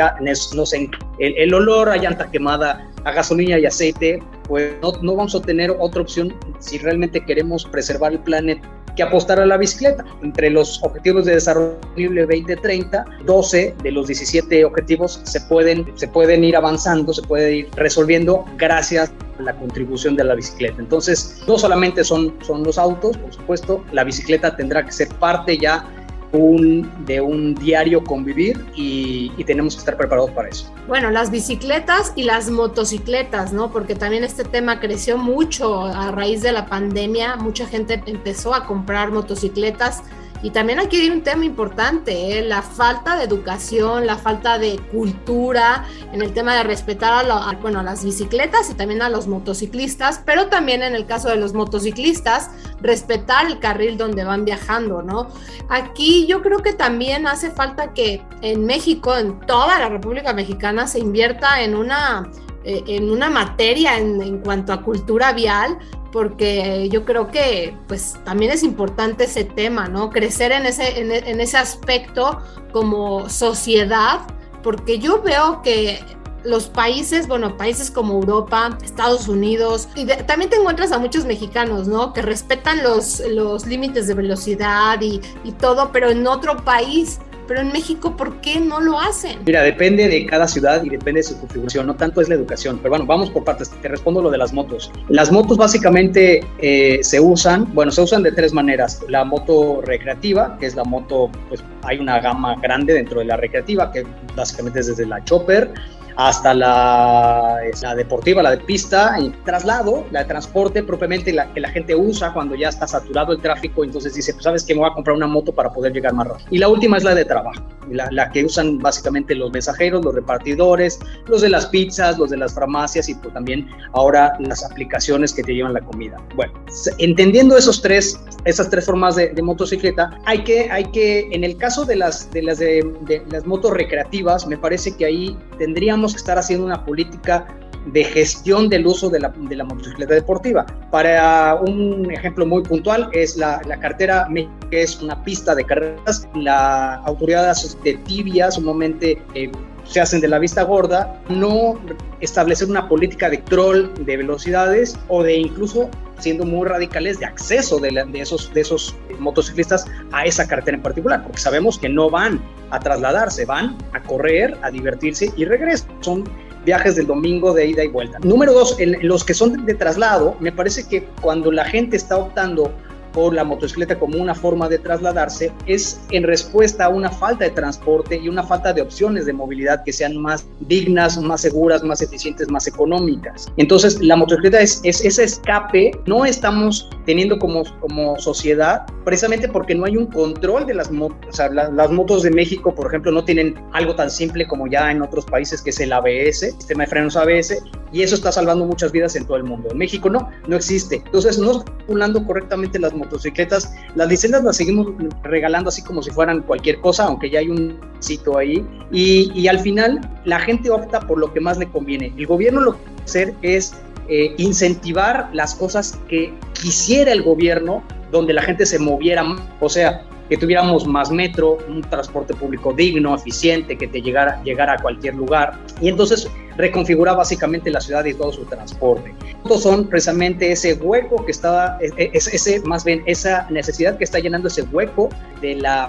nos, 0.55 0.73
el, 0.73 0.91
el, 1.19 1.55
olor 1.55 1.89
a 1.89 1.97
llanta 1.97 2.31
quemada, 2.31 2.91
a 3.05 3.13
gasolina 3.13 3.59
y 3.59 3.67
aceite, 3.67 4.23
pues 4.49 4.75
no, 4.83 4.93
vamos 5.15 5.35
a 5.35 5.41
tener 5.41 5.71
otra 5.79 6.03
opción 6.03 6.35
si 6.59 6.79
realmente 6.79 7.25
queremos 7.25 7.65
preservar 7.65 8.13
el 8.13 8.19
planeta 8.21 8.69
que 8.97 9.03
apostar 9.05 9.39
a 9.39 9.47
la 9.47 9.57
bicicleta. 9.57 10.05
Entre 10.23 10.51
los 10.51 10.83
objetivos 10.83 11.25
de 11.25 11.35
desarrollo 11.35 11.79
sostenible 11.81 12.23
2030, 12.23 13.05
12 13.25 13.75
de 13.83 13.93
los 13.93 14.09
17 14.09 14.65
objetivos 14.65 15.21
se 15.25 15.41
pueden, 15.43 15.87
se 15.95 16.09
pueden 16.09 16.43
ir 16.43 16.57
avanzando, 16.57 17.13
se 17.13 17.23
puede 17.23 17.57
ir 17.59 17.69
resolviendo 17.77 18.45
gracias 18.57 19.13
a 19.39 19.43
la 19.43 19.55
contribución 19.55 20.17
de 20.17 20.25
la 20.25 20.35
bicicleta. 20.35 20.77
Entonces, 20.81 21.43
no 21.47 21.59
solamente 21.59 22.03
son, 22.05 22.35
son 22.43 22.65
los 22.65 22.79
autos, 22.79 23.17
por 23.17 23.33
supuesto, 23.33 23.85
la 23.93 24.05
bicicleta 24.05 24.57
tendrá 24.57 24.85
que 24.85 24.93
ser 24.93 25.09
parte 25.21 25.57
ya 25.59 25.89
un, 26.33 26.91
de 27.07 27.21
un 27.21 27.55
diario 27.55 28.03
convivir 28.05 28.65
y, 28.75 29.33
y, 29.37 29.45
tenemos 29.45 29.75
que 29.75 29.81
estar 29.81 29.97
preparados 29.97 30.31
para 30.31 30.49
eso. 30.49 30.73
Bueno, 30.87 31.11
las 31.11 31.31
bicicletas 31.31 32.13
y 32.15 32.23
las 32.23 32.51
motocicletas, 32.51 33.53
¿no? 33.53 33.71
Porque 33.73 33.95
también 33.95 34.25
este 34.25 34.45
tema 34.45 34.81
creció 34.81 35.19
mucho 35.19 35.85
a 35.85 36.13
raíz 36.13 36.43
de 36.43 36.53
la 36.53 36.67
pandemia, 36.67 37.37
mucha 37.37 37.67
gente 37.67 38.03
empezó 38.07 38.55
a 38.55 38.67
comprar 38.67 39.11
motocicletas 39.11 40.03
y 40.43 40.51
también 40.51 40.81
aquí 40.81 40.97
hay 40.97 41.11
un 41.11 41.23
tema 41.23 41.45
importante, 41.45 42.39
¿eh? 42.39 42.43
la 42.43 42.63
falta 42.63 43.17
de 43.17 43.25
educación, 43.25 44.07
la 44.07 44.17
falta 44.17 44.59
de 44.59 44.79
cultura 44.91 45.85
en 46.13 46.23
el 46.23 46.33
tema 46.33 46.55
de 46.55 46.63
respetar 46.63 47.13
a, 47.13 47.23
la, 47.23 47.59
bueno, 47.61 47.81
a 47.81 47.83
las 47.83 48.05
bicicletas 48.05 48.71
y 48.71 48.75
también 48.75 49.03
a 49.03 49.11
los 49.11 49.27
motociclistas, 49.27 50.23
pero 50.25 50.49
también 50.49 50.83
en 50.83 50.95
el 50.95 51.07
caso 51.07 51.29
de 51.29 51.37
los 51.37 51.53
motociclistas, 51.53 52.51
respetar 52.81 53.47
el 53.47 53.59
carril 53.59 53.99
donde 53.99 54.25
van 54.25 54.45
viajando, 54.45 55.03
¿no? 55.03 55.29
Aquí 55.69 56.27
yo 56.27 56.43
creo 56.43 56.61
que 56.61 56.73
también 56.73 57.27
hace 57.27 57.51
falta 57.51 57.93
que 57.93 58.23
en 58.41 58.65
México, 58.65 59.17
en 59.17 59.41
toda 59.41 59.79
la 59.79 59.89
República 59.89 60.33
Mexicana, 60.33 60.87
se 60.87 61.01
invierta 61.01 61.63
en 61.63 61.75
una 61.75 62.31
eh, 62.63 62.85
en 62.89 63.09
una 63.09 63.31
materia 63.31 63.97
en, 63.97 64.39
cuanto 64.41 64.75
a 64.75 64.83
cultura 64.83 65.33
vial, 65.33 65.79
porque 66.13 66.89
yo 66.91 67.05
creo 67.05 67.29
que 67.29 67.77
pues 67.87 68.17
también 68.25 68.51
es 68.51 68.63
importante 68.63 69.25
ese 69.25 69.45
tema, 69.45 69.89
¿no? 69.89 70.11
Crecer 70.11 70.53
en 70.53 70.67
ese, 70.67 71.01
en, 71.01 71.41
ese 71.41 71.57
aspecto 71.57 72.39
como 72.73 73.29
sociedad, 73.29 74.21
porque 74.63 74.99
yo 74.99 75.23
veo 75.23 75.63
que 75.63 76.01
los 76.43 76.69
países, 76.69 77.29
bueno, 77.29 77.57
países 77.57 77.91
como 77.91 78.15
Europa, 78.15 78.79
Estados 78.83 79.29
Unidos, 79.29 79.89
y 79.95 80.07
también 80.07 80.51
te 80.51 80.57
encuentras 80.57 80.91
a 80.91 80.99
muchos 80.99 81.27
mexicanos, 81.27 81.87
¿no? 81.87 82.13
Que 82.13 82.23
respetan 82.23 82.83
los, 82.83 83.21
los 83.21 83.67
límites 83.67 84.07
de 84.07 84.15
velocidad 84.15 85.01
y, 85.03 85.21
y 85.45 85.53
todo, 85.53 85.91
pero 85.93 86.11
en 86.11 86.27
otro 86.27 86.57
país 86.65 87.21
pero 87.51 87.63
en 87.63 87.73
México, 87.73 88.17
¿por 88.17 88.41
qué 88.41 88.61
no 88.61 88.81
lo 88.81 89.01
hacen? 89.01 89.41
Mira, 89.45 89.63
depende 89.63 90.07
de 90.07 90.25
cada 90.25 90.47
ciudad 90.47 90.85
y 90.85 90.89
depende 90.89 91.19
de 91.19 91.25
su 91.25 91.41
configuración, 91.41 91.85
no 91.85 91.97
tanto 91.97 92.21
es 92.21 92.29
la 92.29 92.37
educación, 92.37 92.79
pero 92.79 92.91
bueno, 92.91 93.07
vamos 93.07 93.29
por 93.29 93.43
partes, 93.43 93.71
te 93.71 93.89
respondo 93.89 94.23
lo 94.23 94.31
de 94.31 94.39
las 94.39 94.53
motos. 94.53 94.93
Las 95.09 95.33
motos 95.33 95.57
básicamente 95.57 96.47
eh, 96.61 97.01
se 97.03 97.19
usan, 97.19 97.67
bueno, 97.75 97.91
se 97.91 98.03
usan 98.03 98.23
de 98.23 98.31
tres 98.31 98.53
maneras, 98.53 99.03
la 99.09 99.25
moto 99.25 99.81
recreativa, 99.83 100.57
que 100.61 100.67
es 100.67 100.77
la 100.77 100.85
moto, 100.85 101.29
pues 101.49 101.65
hay 101.83 101.99
una 101.99 102.21
gama 102.21 102.55
grande 102.63 102.95
dentro 102.95 103.19
de 103.19 103.25
la 103.25 103.37
recreativa, 103.37 103.91
que 103.91 104.07
básicamente 104.37 104.79
es 104.79 104.87
desde 104.87 105.07
la 105.07 105.25
chopper, 105.25 105.73
hasta 106.21 106.53
la, 106.53 107.57
la, 107.81 107.95
deportiva, 107.95 108.43
la 108.43 108.51
de 108.51 108.59
pista, 108.59 109.17
traslado, 109.43 110.05
la 110.11 110.21
de 110.21 110.27
transporte 110.27 110.83
propiamente 110.83 111.33
la 111.33 111.51
que 111.55 111.61
la 111.61 111.71
gente 111.71 111.95
usa 111.95 112.35
cuando 112.35 112.55
ya 112.55 112.69
está 112.69 112.87
saturado 112.87 113.33
el 113.33 113.41
tráfico, 113.41 113.85
entonces 113.85 114.13
dice, 114.13 114.35
pues 114.35 114.45
sabes 114.45 114.65
que 114.65 114.75
me 114.75 114.81
voy 114.81 114.91
a 114.91 114.93
comprar 114.93 115.17
una 115.17 115.27
moto 115.27 115.51
para 115.53 115.73
poder 115.73 115.95
llegar 115.95 116.13
más 116.13 116.29
rápido. 116.29 116.49
Y 116.51 116.59
la 116.59 116.69
última 116.69 116.99
es 116.99 117.05
la 117.05 117.15
de 117.15 117.25
trabajo, 117.25 117.63
la, 117.91 118.07
la, 118.11 118.31
que 118.31 118.45
usan 118.45 118.79
básicamente 118.79 119.35
los 119.35 119.51
mensajeros, 119.51 120.05
los 120.05 120.15
repartidores, 120.15 121.01
los 121.27 121.41
de 121.41 121.49
las 121.49 121.67
pizzas, 121.67 122.19
los 122.19 122.29
de 122.29 122.37
las 122.37 122.53
farmacias 122.53 123.09
y 123.09 123.15
pues 123.15 123.33
también 123.33 123.67
ahora 123.95 124.35
las 124.41 124.63
aplicaciones 124.63 125.33
que 125.33 125.43
te 125.43 125.55
llevan 125.55 125.73
la 125.73 125.81
comida. 125.81 126.19
Bueno, 126.37 126.53
entendiendo 126.99 127.57
esos 127.57 127.81
tres, 127.81 128.21
esas 128.45 128.71
tres 128.71 128.87
formas 128.87 129.17
de, 129.17 129.29
de 129.29 129.43
motocicleta, 129.43 130.19
hay 130.25 130.45
que, 130.45 130.71
hay 130.71 130.85
que, 130.85 131.29
en 131.33 131.45
el 131.45 131.57
caso 131.57 131.85
de 131.85 131.97
las, 131.97 132.31
de 132.31 132.43
las, 132.43 132.59
de, 132.59 133.23
las 133.31 133.47
motos 133.47 133.73
recreativas, 133.73 134.47
me 134.47 134.57
parece 134.57 134.97
que 134.97 135.05
ahí 135.05 135.37
tendríamos 135.59 136.13
que 136.13 136.19
estar 136.19 136.39
haciendo 136.39 136.67
una 136.67 136.85
política 136.85 137.47
de 137.87 138.05
gestión 138.05 138.69
del 138.69 138.87
uso 138.87 139.09
de 139.09 139.21
la, 139.21 139.29
de 139.31 139.57
la 139.57 139.65
motocicleta 139.65 140.15
deportiva. 140.15 140.67
Para 140.91 141.55
un 141.55 142.11
ejemplo 142.11 142.45
muy 142.45 142.63
puntual 142.63 143.09
es 143.13 143.37
la, 143.37 143.61
la 143.67 143.81
cartera 143.81 144.29
que 144.71 144.83
es 144.83 145.01
una 145.01 145.23
pista 145.25 145.55
de 145.55 145.65
carreras. 145.65 146.29
La 146.35 146.97
autoridad 146.97 147.57
de 147.83 147.95
tibia 147.95 148.51
sumamente 148.51 149.23
eh, 149.35 149.51
se 149.85 150.01
hacen 150.01 150.21
de 150.21 150.29
la 150.29 150.39
vista 150.39 150.63
gorda, 150.63 151.21
no 151.29 151.79
establecer 152.21 152.69
una 152.69 152.89
política 152.89 153.31
de 153.31 153.39
troll 153.39 153.89
de 154.01 154.17
velocidades 154.17 154.99
o 155.09 155.23
de 155.23 155.37
incluso 155.37 155.91
siendo 156.19 156.45
muy 156.45 156.69
radicales 156.69 157.19
de 157.19 157.27
acceso 157.27 157.79
de, 157.79 157.91
de, 157.91 158.21
esos, 158.21 158.53
de 158.53 158.61
esos 158.61 158.95
motociclistas 159.19 159.87
a 160.13 160.27
esa 160.27 160.47
carretera 160.47 160.77
en 160.77 160.83
particular, 160.83 161.23
porque 161.23 161.41
sabemos 161.41 161.79
que 161.79 161.89
no 161.89 162.11
van 162.11 162.41
a 162.71 162.79
trasladarse, 162.79 163.45
van 163.47 163.77
a 163.93 164.03
correr, 164.03 164.57
a 164.63 164.71
divertirse 164.71 165.33
y 165.37 165.45
regresan. 165.45 165.89
Son 166.01 166.25
viajes 166.65 166.97
del 166.97 167.07
domingo 167.07 167.55
de 167.55 167.67
ida 167.67 167.85
y 167.85 167.89
vuelta. 167.89 168.19
Número 168.21 168.53
dos, 168.53 168.79
en 168.79 168.97
los 169.07 169.25
que 169.25 169.35
son 169.35 169.65
de 169.65 169.75
traslado, 169.75 170.37
me 170.41 170.53
parece 170.53 170.87
que 170.87 171.05
cuando 171.23 171.51
la 171.51 171.65
gente 171.65 171.97
está 171.97 172.17
optando 172.19 172.73
por 173.13 173.35
la 173.35 173.45
motocicleta 173.45 173.99
como 173.99 174.19
una 174.19 174.35
forma 174.35 174.69
de 174.69 174.79
trasladarse 174.79 175.53
es 175.67 176.01
en 176.11 176.25
respuesta 176.25 176.87
a 176.87 176.89
una 176.89 177.11
falta 177.11 177.45
de 177.45 177.51
transporte 177.51 178.17
y 178.17 178.29
una 178.29 178.43
falta 178.43 178.73
de 178.73 178.83
opciones 178.83 179.27
de 179.27 179.33
movilidad 179.33 179.83
que 179.85 179.93
sean 179.93 180.17
más 180.17 180.47
dignas, 180.61 181.19
más 181.19 181.43
seguras, 181.43 181.83
más 181.83 182.03
eficientes, 182.03 182.51
más 182.51 182.67
económicas. 182.67 183.47
Entonces, 183.57 184.01
la 184.01 184.17
motocicleta 184.17 184.61
es, 184.61 184.81
ese 184.85 185.25
escape, 185.25 185.93
no 186.07 186.25
estamos 186.25 186.89
teniendo 187.07 187.39
como, 187.39 187.65
como 187.81 188.19
sociedad, 188.19 188.87
precisamente 189.05 189.49
porque 189.49 189.75
no 189.75 189.85
hay 189.85 189.97
un 189.97 190.07
control 190.07 190.67
de 190.67 190.75
las 190.75 190.91
motos. 190.91 191.19
O 191.29 191.33
sea, 191.33 191.49
las 191.49 191.91
motos 191.91 192.23
de 192.23 192.31
México, 192.31 192.75
por 192.75 192.87
ejemplo, 192.87 193.13
no 193.13 193.25
tienen 193.25 193.55
algo 193.73 193.95
tan 193.95 194.11
simple 194.11 194.47
como 194.47 194.67
ya 194.67 194.91
en 194.91 195.03
otros 195.03 195.25
países 195.27 195.63
que 195.63 195.71
es 195.71 195.81
el 195.81 195.93
ABS, 195.93 196.41
sistema 196.41 196.85
de 196.85 196.91
frenos 196.91 197.17
ABS, 197.17 197.63
y 197.93 198.03
eso 198.03 198.15
está 198.15 198.31
salvando 198.31 198.65
muchas 198.65 198.93
vidas 198.93 199.17
en 199.17 199.27
todo 199.27 199.37
el 199.37 199.45
mundo. 199.45 199.69
En 199.71 199.79
México 199.79 200.09
no, 200.09 200.29
no 200.47 200.57
existe. 200.57 201.03
Entonces, 201.05 201.39
no 201.39 201.53
está 201.53 201.73
calculando 201.73 202.25
correctamente 202.25 202.79
las 202.79 202.95
motocicletas. 203.01 203.75
Las 203.95 204.09
licencias 204.09 204.45
las 204.45 204.57
seguimos 204.57 204.89
regalando 205.23 205.69
así 205.69 205.83
como 205.83 206.03
si 206.03 206.11
fueran 206.11 206.43
cualquier 206.43 206.81
cosa, 206.81 207.05
aunque 207.05 207.29
ya 207.31 207.41
hay 207.41 207.49
un 207.49 207.79
sitio 207.99 208.39
ahí. 208.39 208.65
Y, 208.93 209.33
y 209.35 209.49
al 209.49 209.59
final 209.61 210.01
la 210.25 210.39
gente 210.41 210.71
opta 210.71 211.01
por 211.01 211.19
lo 211.19 211.33
que 211.33 211.41
más 211.41 211.59
le 211.59 211.69
conviene. 211.69 212.13
El 212.17 212.27
gobierno 212.27 212.61
lo 212.61 212.73
que 212.73 212.79
puede 212.79 213.05
hacer 213.05 213.35
es 213.43 213.75
eh, 214.09 214.35
incentivar 214.39 215.31
las 215.33 215.55
cosas 215.55 215.99
que 216.09 216.33
quisiera 216.61 217.13
el 217.13 217.23
gobierno 217.23 217.83
donde 218.11 218.33
la 218.33 218.43
gente 218.43 218.67
se 218.67 218.79
moviera. 218.79 219.25
O 219.61 219.69
sea, 219.69 220.05
que 220.29 220.37
tuviéramos 220.37 220.87
más 220.87 221.11
metro, 221.11 221.59
un 221.69 221.83
transporte 221.83 222.35
público 222.35 222.73
digno, 222.73 223.15
eficiente, 223.15 223.77
que 223.77 223.89
te 223.89 224.01
llegara, 224.01 224.43
llegara 224.45 224.75
a 224.75 224.79
cualquier 224.79 225.17
lugar. 225.17 225.59
Y 225.81 225.89
entonces 225.89 226.29
reconfigurar 226.57 227.17
básicamente 227.17 227.71
la 227.71 227.81
ciudad 227.81 228.05
y 228.05 228.15
todo 228.15 228.33
su 228.33 228.45
transporte. 228.45 229.15
Estos 229.43 229.63
son 229.63 229.87
precisamente 229.89 230.53
ese 230.53 230.75
hueco 230.75 231.25
que 231.25 231.33
estaba, 231.33 231.79
e, 231.81 231.91
e, 231.97 232.11
es, 232.13 232.27
ese, 232.29 232.61
más 232.61 232.85
bien 232.85 233.03
esa 233.07 233.47
necesidad 233.51 233.97
que 233.97 234.05
está 234.05 234.19
llenando 234.19 234.49
ese 234.49 234.63
hueco 234.63 235.09
de 235.41 235.57
las 235.57 235.89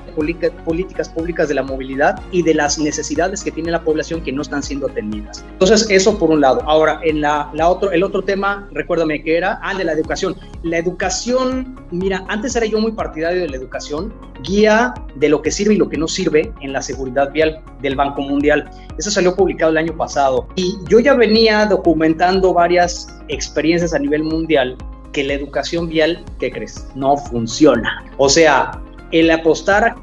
políticas 0.65 1.09
públicas 1.09 1.49
de 1.49 1.55
la 1.55 1.63
movilidad 1.63 2.21
y 2.31 2.43
de 2.43 2.53
las 2.53 2.79
necesidades 2.79 3.43
que 3.43 3.51
tiene 3.51 3.71
la 3.71 3.83
población 3.83 4.21
que 4.21 4.31
no 4.31 4.41
están 4.41 4.63
siendo 4.63 4.87
atendidas. 4.87 5.43
Entonces, 5.51 5.85
eso 5.89 6.17
por 6.17 6.29
un 6.29 6.41
lado. 6.41 6.61
Ahora, 6.65 6.99
en 7.03 7.21
la, 7.21 7.49
la 7.53 7.67
otro, 7.67 7.91
el 7.91 8.03
otro 8.03 8.21
tema, 8.21 8.69
recuérdame 8.71 9.21
que 9.23 9.37
era, 9.37 9.59
ah, 9.61 9.75
de 9.75 9.83
la 9.83 9.91
educación. 9.93 10.35
La 10.63 10.77
educación, 10.77 11.79
mira, 11.91 12.25
antes 12.29 12.55
era 12.55 12.65
yo 12.65 12.79
muy 12.79 12.93
partidario 12.93 13.41
de 13.41 13.49
la 13.49 13.57
educación, 13.57 14.13
guía 14.43 14.93
de 15.15 15.29
lo 15.29 15.41
que 15.41 15.51
sirve 15.51 15.75
y 15.75 15.77
lo 15.77 15.89
que 15.89 15.98
no 15.98 16.07
sirve 16.07 16.51
en 16.62 16.74
la 16.74 16.81
seguridad 16.81 17.31
vial 17.31 17.62
del 17.81 17.95
Banco 17.95 18.21
Mundial. 18.21 18.69
Eso 18.98 19.12
salió 19.12 19.36
publicado 19.36 19.71
el 19.71 19.77
año 19.77 19.95
pasado. 19.95 20.48
Y 20.55 20.77
yo 20.89 21.00
ya 21.00 21.13
venía 21.13 21.65
documentando 21.65 22.53
varias 22.53 23.07
experiencias 23.27 23.93
a 23.93 24.00
nivel 24.00 24.24
mundial 24.24 24.77
que 25.12 25.24
la 25.24 25.33
educación 25.33 25.89
vial, 25.89 26.24
¿qué 26.39 26.51
crees? 26.51 26.88
No 26.95 27.17
funciona. 27.17 28.05
O 28.17 28.29
sea, 28.29 28.71
el 29.12 29.29
apostar 29.29 29.95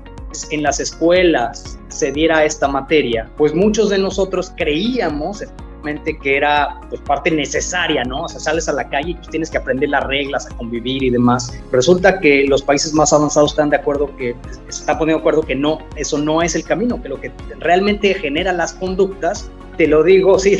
en 0.50 0.62
las 0.62 0.80
escuelas 0.80 1.78
se 1.88 2.12
diera 2.12 2.44
esta 2.44 2.68
materia, 2.68 3.30
pues 3.36 3.54
muchos 3.54 3.88
de 3.88 3.98
nosotros 3.98 4.52
creíamos 4.56 5.42
que 5.96 6.36
era 6.36 6.80
pues, 6.88 7.00
parte 7.02 7.30
necesaria, 7.30 8.04
¿no? 8.04 8.24
O 8.24 8.28
sea, 8.28 8.40
sales 8.40 8.68
a 8.68 8.72
la 8.72 8.88
calle 8.88 9.10
y 9.10 9.14
pues, 9.14 9.28
tienes 9.28 9.50
que 9.50 9.58
aprender 9.58 9.88
las 9.88 10.04
reglas, 10.04 10.46
a 10.46 10.56
convivir 10.56 11.02
y 11.02 11.10
demás. 11.10 11.52
Resulta 11.72 12.20
que 12.20 12.44
los 12.46 12.62
países 12.62 12.92
más 12.94 13.12
avanzados 13.12 13.52
están 13.52 13.70
de 13.70 13.76
acuerdo 13.76 14.14
que, 14.16 14.34
se 14.68 14.80
están 14.80 14.98
poniendo 14.98 15.18
de 15.18 15.22
acuerdo 15.22 15.42
que 15.42 15.54
no, 15.54 15.78
eso 15.96 16.18
no 16.18 16.42
es 16.42 16.54
el 16.54 16.64
camino, 16.64 17.00
que 17.02 17.08
lo 17.08 17.20
que 17.20 17.32
realmente 17.60 18.14
genera 18.14 18.52
las 18.52 18.72
conductas 18.74 19.50
te 19.78 19.86
lo 19.86 20.02
digo, 20.02 20.38
sí, 20.40 20.58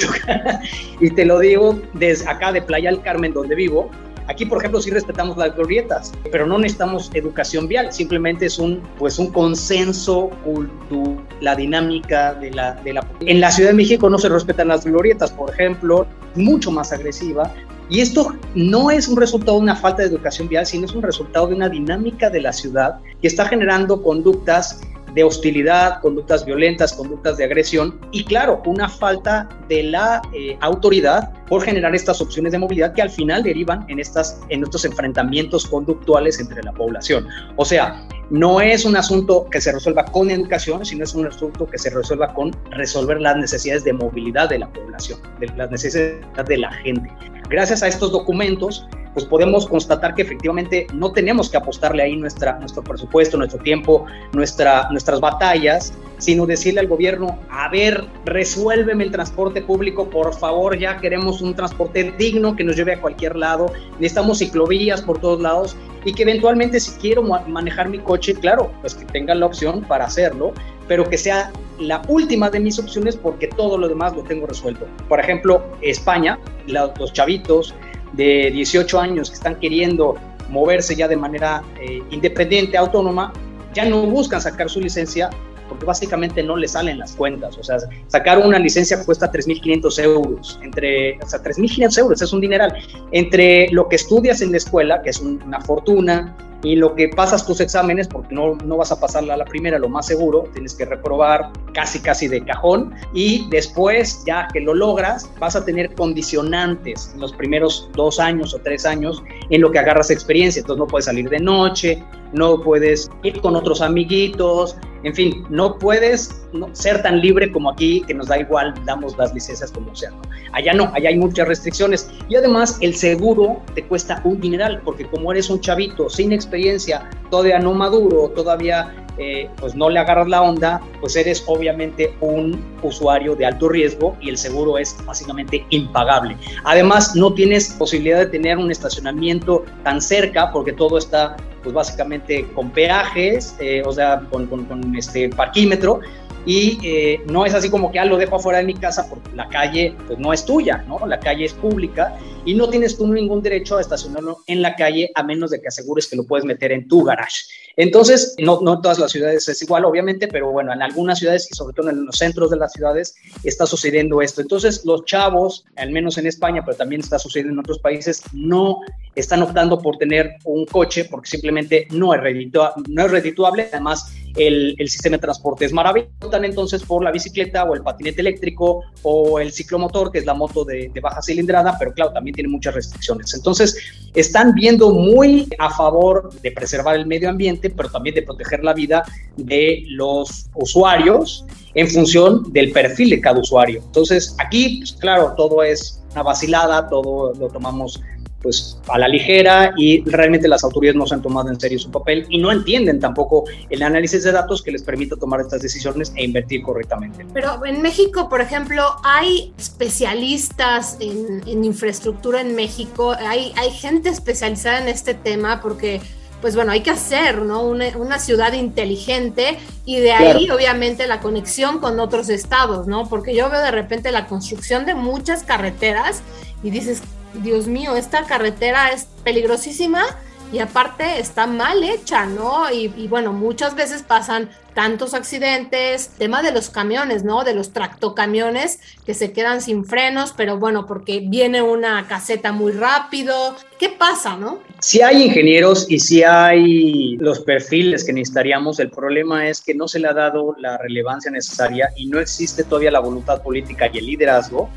y 1.01 1.11
te 1.11 1.27
lo 1.27 1.41
digo 1.41 1.79
desde 1.93 2.29
acá 2.29 2.53
de 2.53 2.63
Playa 2.63 2.91
del 2.91 3.03
Carmen, 3.03 3.35
donde 3.35 3.55
vivo. 3.55 3.91
Aquí, 4.29 4.45
por 4.45 4.59
ejemplo, 4.59 4.81
sí 4.81 4.91
respetamos 4.91 5.37
las 5.39 5.57
glorietas, 5.57 6.13
pero 6.31 6.47
no 6.47 6.59
necesitamos 6.59 7.11
educación 7.15 7.67
vial, 7.67 7.93
simplemente 7.93 8.47
es 8.47 8.59
un, 8.59 8.83
pues, 8.99 9.19
un 9.19 9.33
consenso 9.33 10.31
cultural, 10.45 11.19
la 11.41 11.57
dinámica 11.57 12.35
de 12.35 12.51
la, 12.51 12.75
de 12.75 12.93
la... 12.93 13.07
En 13.21 13.41
la 13.41 13.51
Ciudad 13.51 13.71
de 13.71 13.77
México 13.77 14.11
no 14.11 14.19
se 14.19 14.29
respetan 14.29 14.69
las 14.69 14.85
glorietas, 14.85 15.31
por 15.31 15.51
ejemplo, 15.51 16.07
mucho 16.35 16.71
más 16.71 16.93
agresiva, 16.93 17.53
y 17.91 18.01
esto 18.01 18.35
no 18.55 18.91
es 18.91 19.09
un 19.09 19.17
resultado 19.17 19.57
de 19.57 19.63
una 19.63 19.77
falta 19.77 20.03
de 20.03 20.09
educación 20.09 20.49
vial, 20.49 20.67
sino 20.67 20.85
es 20.85 20.93
un 20.93 21.03
resultado 21.03 21.47
de 21.47 21.55
una 21.55 21.69
dinámica 21.69 22.29
de 22.29 22.43
la 22.43 22.53
ciudad 22.53 23.01
que 23.23 23.29
está 23.29 23.47
generando 23.47 24.03
conductas 24.03 24.81
de 25.15 25.25
hostilidad, 25.25 26.01
conductas 26.01 26.45
violentas, 26.45 26.93
conductas 26.93 27.37
de 27.37 27.45
agresión 27.45 27.99
y 28.13 28.25
claro, 28.25 28.63
una 28.67 28.89
falta 28.89 29.49
de 29.69 29.85
la 29.85 30.23
eh, 30.33 30.57
autoridad 30.61 31.31
por 31.47 31.63
generar 31.63 31.95
estas 31.95 32.21
opciones 32.21 32.53
de 32.53 32.59
movilidad 32.59 32.95
que 32.95 33.03
al 33.03 33.11
final 33.11 33.43
derivan 33.43 33.85
en, 33.89 33.99
estas, 33.99 34.41
en 34.49 34.63
estos 34.63 34.85
enfrentamientos 34.85 35.67
conductuales 35.67 36.39
entre 36.41 36.63
la 36.63 36.73
población. 36.73 37.27
O 37.57 37.65
sea, 37.65 38.07
no 38.31 38.61
es 38.61 38.85
un 38.85 38.97
asunto 38.97 39.47
que 39.51 39.61
se 39.61 39.73
resuelva 39.73 40.05
con 40.05 40.31
educación, 40.31 40.85
sino 40.85 41.05
es 41.05 41.15
un 41.15 41.27
asunto 41.27 41.67
que 41.67 41.79
se 41.79 41.91
resuelva 41.91 42.35
con 42.35 42.55
resolver 42.71 43.21
las 43.21 43.37
necesidades 43.37 43.85
de 43.85 43.95
movilidad 43.95 44.51
de 44.51 44.59
la 44.59 44.69
población, 44.71 45.19
de 45.41 45.47
las 45.57 45.71
necesidades 45.71 46.21
de 46.47 46.59
la 46.59 46.71
gente. 46.73 47.11
Gracias 47.49 47.83
a 47.83 47.89
estos 47.89 48.13
documentos, 48.13 48.87
pues 49.15 49.25
podemos 49.25 49.67
constatar 49.67 50.15
que 50.15 50.23
efectivamente 50.23 50.87
no 50.93 51.13
tenemos 51.13 51.51
que 51.51 51.57
apostarle 51.57 52.03
ahí 52.03 52.15
nuestra, 52.15 52.59
nuestro 52.59 52.85
presupuesto, 52.85 53.39
nuestro 53.39 53.59
tiempo, 53.61 54.05
nuestra, 54.33 54.89
nuestras 54.91 55.19
batallas, 55.19 55.95
sino 56.19 56.47
decirle 56.47 56.81
al 56.81 56.89
gobierno, 56.89 57.39
a 57.49 57.69
ver, 57.71 58.05
resuélveme 58.25 59.05
el 59.05 59.11
transporte 59.11 59.63
público, 59.63 60.11
por 60.11 60.35
favor, 60.35 60.79
ya 60.79 60.99
queremos 60.99 61.41
un 61.41 61.55
transporte 61.55 62.13
digno 62.19 62.55
que 62.55 62.65
nos 62.65 62.77
lleve 62.77 62.95
a 62.95 63.01
cualquier 63.01 63.37
lado, 63.37 63.73
necesitamos 63.99 64.39
ciclovías 64.39 65.01
por 65.01 65.19
todos 65.21 65.41
lados 65.41 65.77
y 66.05 66.13
que 66.13 66.23
eventualmente 66.23 66.79
si 66.79 66.93
quiero 67.01 67.23
manejar 67.23 67.89
mi 67.89 67.99
coche, 67.99 68.35
claro, 68.35 68.71
pues 68.81 68.95
que 68.95 69.05
tenga 69.07 69.35
la 69.35 69.47
opción 69.47 69.83
para 69.83 70.05
hacerlo, 70.05 70.53
pero 70.89 71.09
que 71.09 71.19
sea 71.19 71.53
la 71.79 72.03
última 72.09 72.51
de 72.51 72.59
mis 72.59 72.79
opciones 72.79 73.17
porque 73.17 73.47
todo 73.47 73.79
lo 73.79 73.89
demás 73.89 74.17
lo 74.17 74.23
tengo 74.25 74.47
resuelto. 74.47 74.87
Por 75.09 75.21
ejemplo, 75.21 75.63
España, 75.83 76.39
los 76.67 77.13
chavitos 77.13 77.75
de 78.15 78.51
18 78.51 78.99
años 78.99 79.31
que 79.31 79.35
están 79.37 79.57
queriendo 79.61 80.17
moverse 80.49 80.97
ya 80.97 81.07
de 81.07 81.17
manera 81.17 81.63
eh, 81.81 82.03
independiente, 82.11 82.77
autónoma, 82.77 83.33
ya 83.75 83.85
no 83.85 84.03
buscan 84.07 84.41
sacar 84.41 84.71
su 84.71 84.81
licencia 84.81 85.31
porque 85.69 85.85
básicamente 85.85 86.43
no 86.43 86.57
le 86.57 86.69
salen 86.69 86.99
las 86.99 87.13
cuentas. 87.13 87.57
O 87.59 87.63
sea, 87.63 87.79
sacar 88.07 88.39
una 88.39 88.59
licencia 88.59 89.05
cuesta 89.05 89.31
3.500 89.31 90.03
euros. 90.03 90.61
Entre, 90.63 91.19
o 91.23 91.27
sea, 91.27 91.43
3.500 91.43 91.99
euros 91.99 92.23
es 92.23 92.33
un 92.33 92.41
dineral. 92.41 92.75
Entre 93.13 93.69
lo 93.71 93.89
que 93.89 93.97
estudias 93.97 94.41
en 94.41 94.51
la 94.51 94.57
escuela, 94.57 95.03
que 95.03 95.11
es 95.11 95.21
una 95.21 95.61
fortuna, 95.61 96.37
y 96.63 96.77
lo 96.77 96.95
que 96.95 97.09
pasas 97.09 97.47
tus 97.47 97.61
exámenes, 97.61 98.09
porque 98.09 98.35
no, 98.35 98.57
no 98.57 98.77
vas 98.79 98.91
a 98.91 98.99
pasarla 98.99 99.35
a 99.35 99.37
la 99.37 99.45
primera, 99.45 99.79
lo 99.79 99.89
más 99.89 100.07
seguro, 100.07 100.45
tienes 100.53 100.75
que 100.75 100.85
reprobar 100.85 101.53
casi 101.73 102.01
casi 102.01 102.27
de 102.27 102.45
cajón 102.45 102.93
y 103.15 103.49
después 103.51 104.25
ya 104.27 104.49
que 104.53 104.61
lo 104.61 104.75
logras 104.75 105.31
vas 105.39 105.55
a 105.55 105.65
tener 105.65 105.95
condicionantes 105.95 107.13
en 107.15 107.21
los 107.21 107.33
primeros 107.33 107.89
dos 107.95 108.19
años 108.19 108.55
o 108.55 108.59
tres 108.59 108.85
años 108.87 109.23
en 109.51 109.61
lo 109.61 109.71
que 109.71 109.79
agarras 109.79 110.11
experiencia, 110.11 110.61
entonces 110.61 110.81
no 110.81 110.87
puedes 110.87 111.05
salir 111.05 111.29
de 111.29 111.39
noche, 111.39 112.03
no 112.33 112.61
puedes 112.61 113.11
ir 113.23 113.41
con 113.41 113.57
otros 113.57 113.81
amiguitos, 113.81 114.77
en 115.05 115.15
fin, 115.15 115.45
no 115.49 115.79
puedes 115.79 116.45
ser 116.73 117.03
tan 117.03 117.21
libre 117.21 117.53
como 117.53 117.71
aquí, 117.71 118.03
que 118.07 118.15
nos 118.15 118.27
da 118.27 118.39
igual, 118.39 118.75
damos 118.85 119.17
las 119.17 119.33
licencias 119.33 119.71
como 119.71 119.95
sea. 119.95 120.11
Allá 120.53 120.75
no, 120.75 120.91
allá 120.95 121.11
hay 121.11 121.19
muchas 121.19 121.47
restricciones. 121.47 122.11
Y 122.29 122.35
además 122.35 122.79
el 122.81 122.95
seguro 122.97 123.63
te 123.75 123.85
cuesta 123.87 124.21
un 124.25 124.41
dineral, 124.41 124.81
porque 124.85 125.05
como 125.07 125.31
eres 125.31 125.51
un 125.51 125.61
chavito 125.61 126.11
sin 126.11 126.33
experiencia, 126.33 127.09
todavía 127.31 127.61
no 127.61 127.75
maduro, 127.75 128.31
todavía 128.31 128.93
eh, 129.19 129.49
pues 129.57 129.75
no 129.75 129.89
le 129.91 129.99
agarras 129.99 130.29
la 130.29 130.43
onda, 130.43 130.81
pues 131.01 131.17
eres 131.17 131.43
obviamente 131.47 132.15
un 132.21 132.63
usuario 132.83 133.35
de 133.35 133.47
alto 133.47 133.69
riesgo 133.69 134.17
y 134.21 134.29
el 134.29 134.39
seguro 134.39 134.79
es 134.79 134.97
básicamente 135.05 135.65
impagable. 135.71 136.37
Además, 136.65 137.17
no 137.17 137.33
tienes 137.35 137.71
posibilidad 137.71 138.19
de 138.19 138.27
tener 138.27 138.59
un 138.59 138.71
estacionamiento 138.71 139.65
tan 139.83 140.01
cerca 140.01 140.53
porque 140.53 140.73
todo 140.73 140.99
está 140.99 141.37
pues 141.63 141.75
básicamente 141.75 142.47
con 142.55 142.71
peajes, 142.71 143.57
eh, 143.59 143.83
o 143.85 143.93
sea, 143.93 144.23
con, 144.31 144.47
con, 144.47 144.97
este 144.97 145.29
parquímetro, 145.29 146.01
y 146.47 146.79
eh, 146.83 147.21
no 147.27 147.45
es 147.45 147.53
así 147.53 147.69
como 147.69 147.91
que 147.93 147.99
ah, 147.99 148.05
lo 148.05 148.17
dejo 148.17 148.37
afuera 148.37 148.59
de 148.59 148.65
mi 148.65 148.75
casa 148.75 149.07
porque 149.09 149.29
la 149.35 149.49
calle 149.49 149.95
pues 150.07 150.19
no 150.19 150.33
es 150.33 150.45
tuya, 150.45 150.85
¿no? 150.89 151.05
La 151.07 151.19
calle 151.19 151.45
es 151.45 151.53
pública 151.53 152.17
y 152.49 152.55
no 152.55 152.71
tienes 152.71 152.97
tú 152.97 153.07
ningún 153.07 153.43
derecho 153.43 153.77
a 153.77 153.83
estacionarlo 153.83 154.39
en 154.47 154.63
la 154.63 154.75
calle 154.75 155.11
a 155.15 155.23
menos 155.23 155.51
de 155.51 155.61
que 155.61 155.69
asegures 155.69 156.07
que 156.07 156.17
lo 156.17 156.25
puedes 156.25 156.47
meter 156.47 156.73
en 156.73 156.89
tu 156.89 157.05
garage. 157.05 157.45
Entonces, 157.77 158.37
no, 158.39 158.61
no 158.63 158.77
en 158.77 158.81
todas 158.81 158.99
las 158.99 159.13
ciudades 159.13 159.47
es 159.51 159.61
igual, 159.61 159.85
obviamente, 159.85 160.29
pero 160.29 160.51
bueno, 160.51 160.73
en 160.73 160.81
algunas 160.81 161.19
ciudades 161.19 161.47
y 161.51 161.55
sobre 161.55 161.75
todo 161.75 161.91
en 161.91 162.07
los 162.07 162.17
centros 162.17 162.51
de 162.51 162.57
las 162.57 162.73
ciudades 162.73 163.15
está 163.45 163.67
sucediendo 163.67 164.23
esto. 164.23 164.41
Entonces, 164.41 164.83
los 164.87 165.05
chavos, 165.05 165.67
al 165.77 165.93
menos 165.93 166.17
en 166.17 166.27
España, 166.27 166.63
pero 166.65 166.79
también 166.79 167.03
está 167.03 167.19
sucediendo 167.19 167.53
en 167.53 167.59
otros 167.59 167.81
países, 167.81 168.23
no 168.33 168.81
están 169.15 169.43
optando 169.43 169.79
por 169.79 169.99
tener 169.99 170.37
un 170.45 170.65
coche 170.65 171.05
porque 171.05 171.29
simplemente 171.29 171.87
no 171.91 172.15
es, 172.15 172.21
redituable, 172.23 172.83
no 172.89 173.05
es 173.05 173.11
redituable. 173.11 173.69
Además, 173.73 174.13
el, 174.37 174.75
el, 174.79 174.89
sistema 174.89 175.17
de 175.17 175.23
transporte 175.23 175.65
es 175.65 175.73
maravilloso. 175.73 176.11
Entonces, 176.33 176.83
por 176.83 177.05
la 177.05 177.11
bicicleta 177.11 177.65
o 177.65 177.75
el 177.75 177.83
patinete 177.83 178.21
eléctrico 178.21 178.85
o 179.03 179.39
el 179.39 179.53
ciclomotor, 179.53 180.13
que 180.13 180.19
es 180.19 180.27
la 180.27 180.35
moto 180.35 180.65
de, 180.65 180.91
de 180.93 181.01
baja 181.01 181.21
cilindrada, 181.23 181.77
pero 181.79 181.93
claro, 181.93 182.13
también 182.13 182.35
tiene 182.39 182.51
muchas 182.51 182.73
restricciones. 182.73 183.35
Entonces, 183.35 183.77
están 184.15 184.55
viendo 184.55 184.93
muy 184.93 185.49
a 185.59 185.71
favor 185.71 186.31
de 186.41 186.53
preservar 186.53 186.95
el 186.95 187.05
medio 187.05 187.29
ambiente, 187.29 187.69
pero 187.69 187.91
también 187.91 188.15
de 188.15 188.23
proteger 188.23 188.63
la 188.63 188.75
vida 188.75 189.03
de 189.37 189.83
los 189.89 190.49
usuarios 190.55 191.45
en 191.75 191.89
función 191.89 192.53
del 192.53 192.71
perfil 192.71 193.11
de 193.11 193.21
cada 193.21 193.41
usuario. 193.41 193.83
Entonces, 193.85 194.37
aquí, 194.39 194.79
pues, 194.79 194.93
claro, 194.93 195.35
todo 195.37 195.65
es 195.65 196.01
una 196.13 196.23
vacilada, 196.23 196.89
todo 196.89 197.35
lo 197.35 197.49
tomamos 197.49 198.01
pues 198.43 198.79
a 198.89 198.99
la 198.99 199.09
ligera 199.09 199.73
y 199.77 200.03
realmente 200.09 200.47
las 200.47 200.63
autoridades 200.63 200.97
no 200.97 201.07
se 201.07 201.15
han 201.15 201.23
tomado 201.23 201.49
en 201.49 201.59
serio 201.59 201.79
su 201.79 201.91
papel 201.91 202.27
y 202.29 202.39
no 202.39 202.53
entienden 202.53 203.01
tampoco 203.01 203.45
el 203.69 203.83
análisis 203.83 204.23
de 204.23 204.33
datos 204.33 204.63
que 204.63 204.71
les 204.71 204.83
permita 204.83 205.17
tomar 205.17 205.41
estas 205.41 205.61
decisiones 205.61 206.13
e 206.15 206.25
invertir 206.25 206.63
correctamente. 206.63 207.27
Pero 207.33 207.65
en 207.65 207.83
México, 207.83 208.29
por 208.29 208.41
ejemplo, 208.41 208.85
hay 209.03 209.53
especialistas 209.59 210.97
en, 211.01 211.43
en 211.47 211.65
infraestructura 211.65 212.41
en 212.41 212.55
México, 212.55 213.17
hay, 213.19 213.53
hay 213.57 213.71
gente 213.71 214.09
especializada 214.09 214.81
en 214.81 214.89
este 214.89 215.15
tema 215.15 215.61
porque 215.61 216.01
pues 216.41 216.55
bueno, 216.55 216.71
hay 216.71 216.83
que 216.83 216.91
hacer, 216.91 217.43
¿no? 217.43 217.65
Una, 217.65 217.97
una 217.97 218.19
ciudad 218.21 218.53
inteligente 218.53 219.59
y 219.85 219.99
de 219.99 220.13
ahí 220.13 220.49
obviamente 220.51 221.09
la 221.09 221.19
conexión 221.21 221.81
con 221.81 221.99
otros 221.99 222.29
estados, 222.29 222.87
¿no? 222.87 223.09
Porque 223.09 223.35
yo 223.35 223.51
veo 223.51 223.61
de 223.61 223.73
repente 223.73 224.13
la 224.13 224.27
construcción 224.27 224.87
de 224.87 224.95
muchas 224.95 225.43
carreteras 225.43 226.23
y 226.63 226.71
dices, 226.71 227.03
Dios 227.35 227.67
mío, 227.67 227.97
esta 227.97 228.25
carretera 228.25 228.91
es 228.93 229.07
peligrosísima 229.25 230.05
y 230.53 230.61
aparte 230.61 231.21
está 231.21 231.47
mal 231.47 231.83
hecha, 231.85 232.25
¿no? 232.25 232.73
Y, 232.73 233.07
bueno, 233.09 233.33
muchas 233.33 233.75
veces 233.75 234.03
pasan 234.03 234.49
tantos 234.75 235.13
accidentes, 235.13 236.09
tema 236.17 236.43
de 236.43 236.53
los 236.53 236.71
camiones, 236.71 237.23
¿no? 237.23 237.45
De 237.45 237.55
los 237.55 237.73
tractocamiones 237.73 238.79
que 239.05 239.13
se 239.13 239.33
quedan 239.33 239.61
sin 239.61 239.85
frenos, 239.85 240.33
pero 240.35 240.57
bueno, 240.57 240.87
porque 240.87 241.21
viene 241.21 241.61
una 241.61 242.07
caseta 242.07 242.53
muy 242.53 242.73
rápido. 242.73 243.57
¿Qué 243.79 243.91
pasa, 243.91 244.37
no? 244.37 244.61
Si 244.81 245.03
hay 245.03 245.25
ingenieros 245.25 245.85
y 245.91 245.99
si 245.99 246.23
hay 246.23 247.17
los 247.17 247.41
perfiles 247.41 248.05
que 248.05 248.13
necesitaríamos, 248.13 248.79
el 248.81 248.91
problema 248.91 249.49
es 249.49 249.61
que 249.61 249.75
no 249.75 249.87
se 249.87 249.99
le 249.99 250.09
ha 250.09 250.15
dado 250.15 250.55
la 250.59 250.79
relevancia 250.79 251.31
necesaria 251.31 251.91
y 251.97 252.07
no 252.07 252.21
existe 252.21 252.65
todavía 252.65 252.91
la 252.91 253.01
voluntad 253.01 253.43
política 253.43 253.91
y 253.93 253.99
el 253.99 254.07
liderazgo 254.07 254.71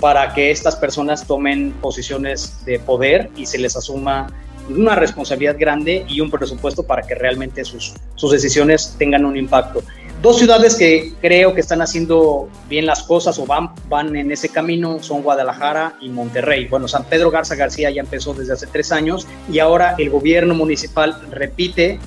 para 0.00 0.32
que 0.34 0.50
estas 0.50 0.76
personas 0.76 1.26
tomen 1.26 1.72
posiciones 1.80 2.64
de 2.64 2.78
poder 2.78 3.30
y 3.36 3.46
se 3.46 3.58
les 3.58 3.76
asuma 3.76 4.28
una 4.68 4.94
responsabilidad 4.94 5.56
grande 5.58 6.04
y 6.08 6.20
un 6.20 6.30
presupuesto 6.30 6.82
para 6.82 7.02
que 7.02 7.14
realmente 7.14 7.64
sus, 7.64 7.94
sus 8.16 8.32
decisiones 8.32 8.94
tengan 8.98 9.24
un 9.24 9.36
impacto. 9.36 9.82
Dos 10.20 10.38
ciudades 10.38 10.74
que 10.74 11.12
creo 11.20 11.54
que 11.54 11.60
están 11.60 11.80
haciendo 11.80 12.48
bien 12.68 12.86
las 12.86 13.04
cosas 13.04 13.38
o 13.38 13.46
van, 13.46 13.70
van 13.88 14.16
en 14.16 14.32
ese 14.32 14.48
camino 14.48 15.00
son 15.00 15.22
Guadalajara 15.22 15.96
y 16.00 16.08
Monterrey. 16.08 16.66
Bueno, 16.66 16.88
San 16.88 17.04
Pedro 17.04 17.30
Garza 17.30 17.54
García 17.54 17.88
ya 17.90 18.00
empezó 18.00 18.34
desde 18.34 18.54
hace 18.54 18.66
tres 18.66 18.90
años 18.90 19.28
y 19.50 19.60
ahora 19.60 19.94
el 19.96 20.10
gobierno 20.10 20.54
municipal 20.54 21.20
repite, 21.30 22.00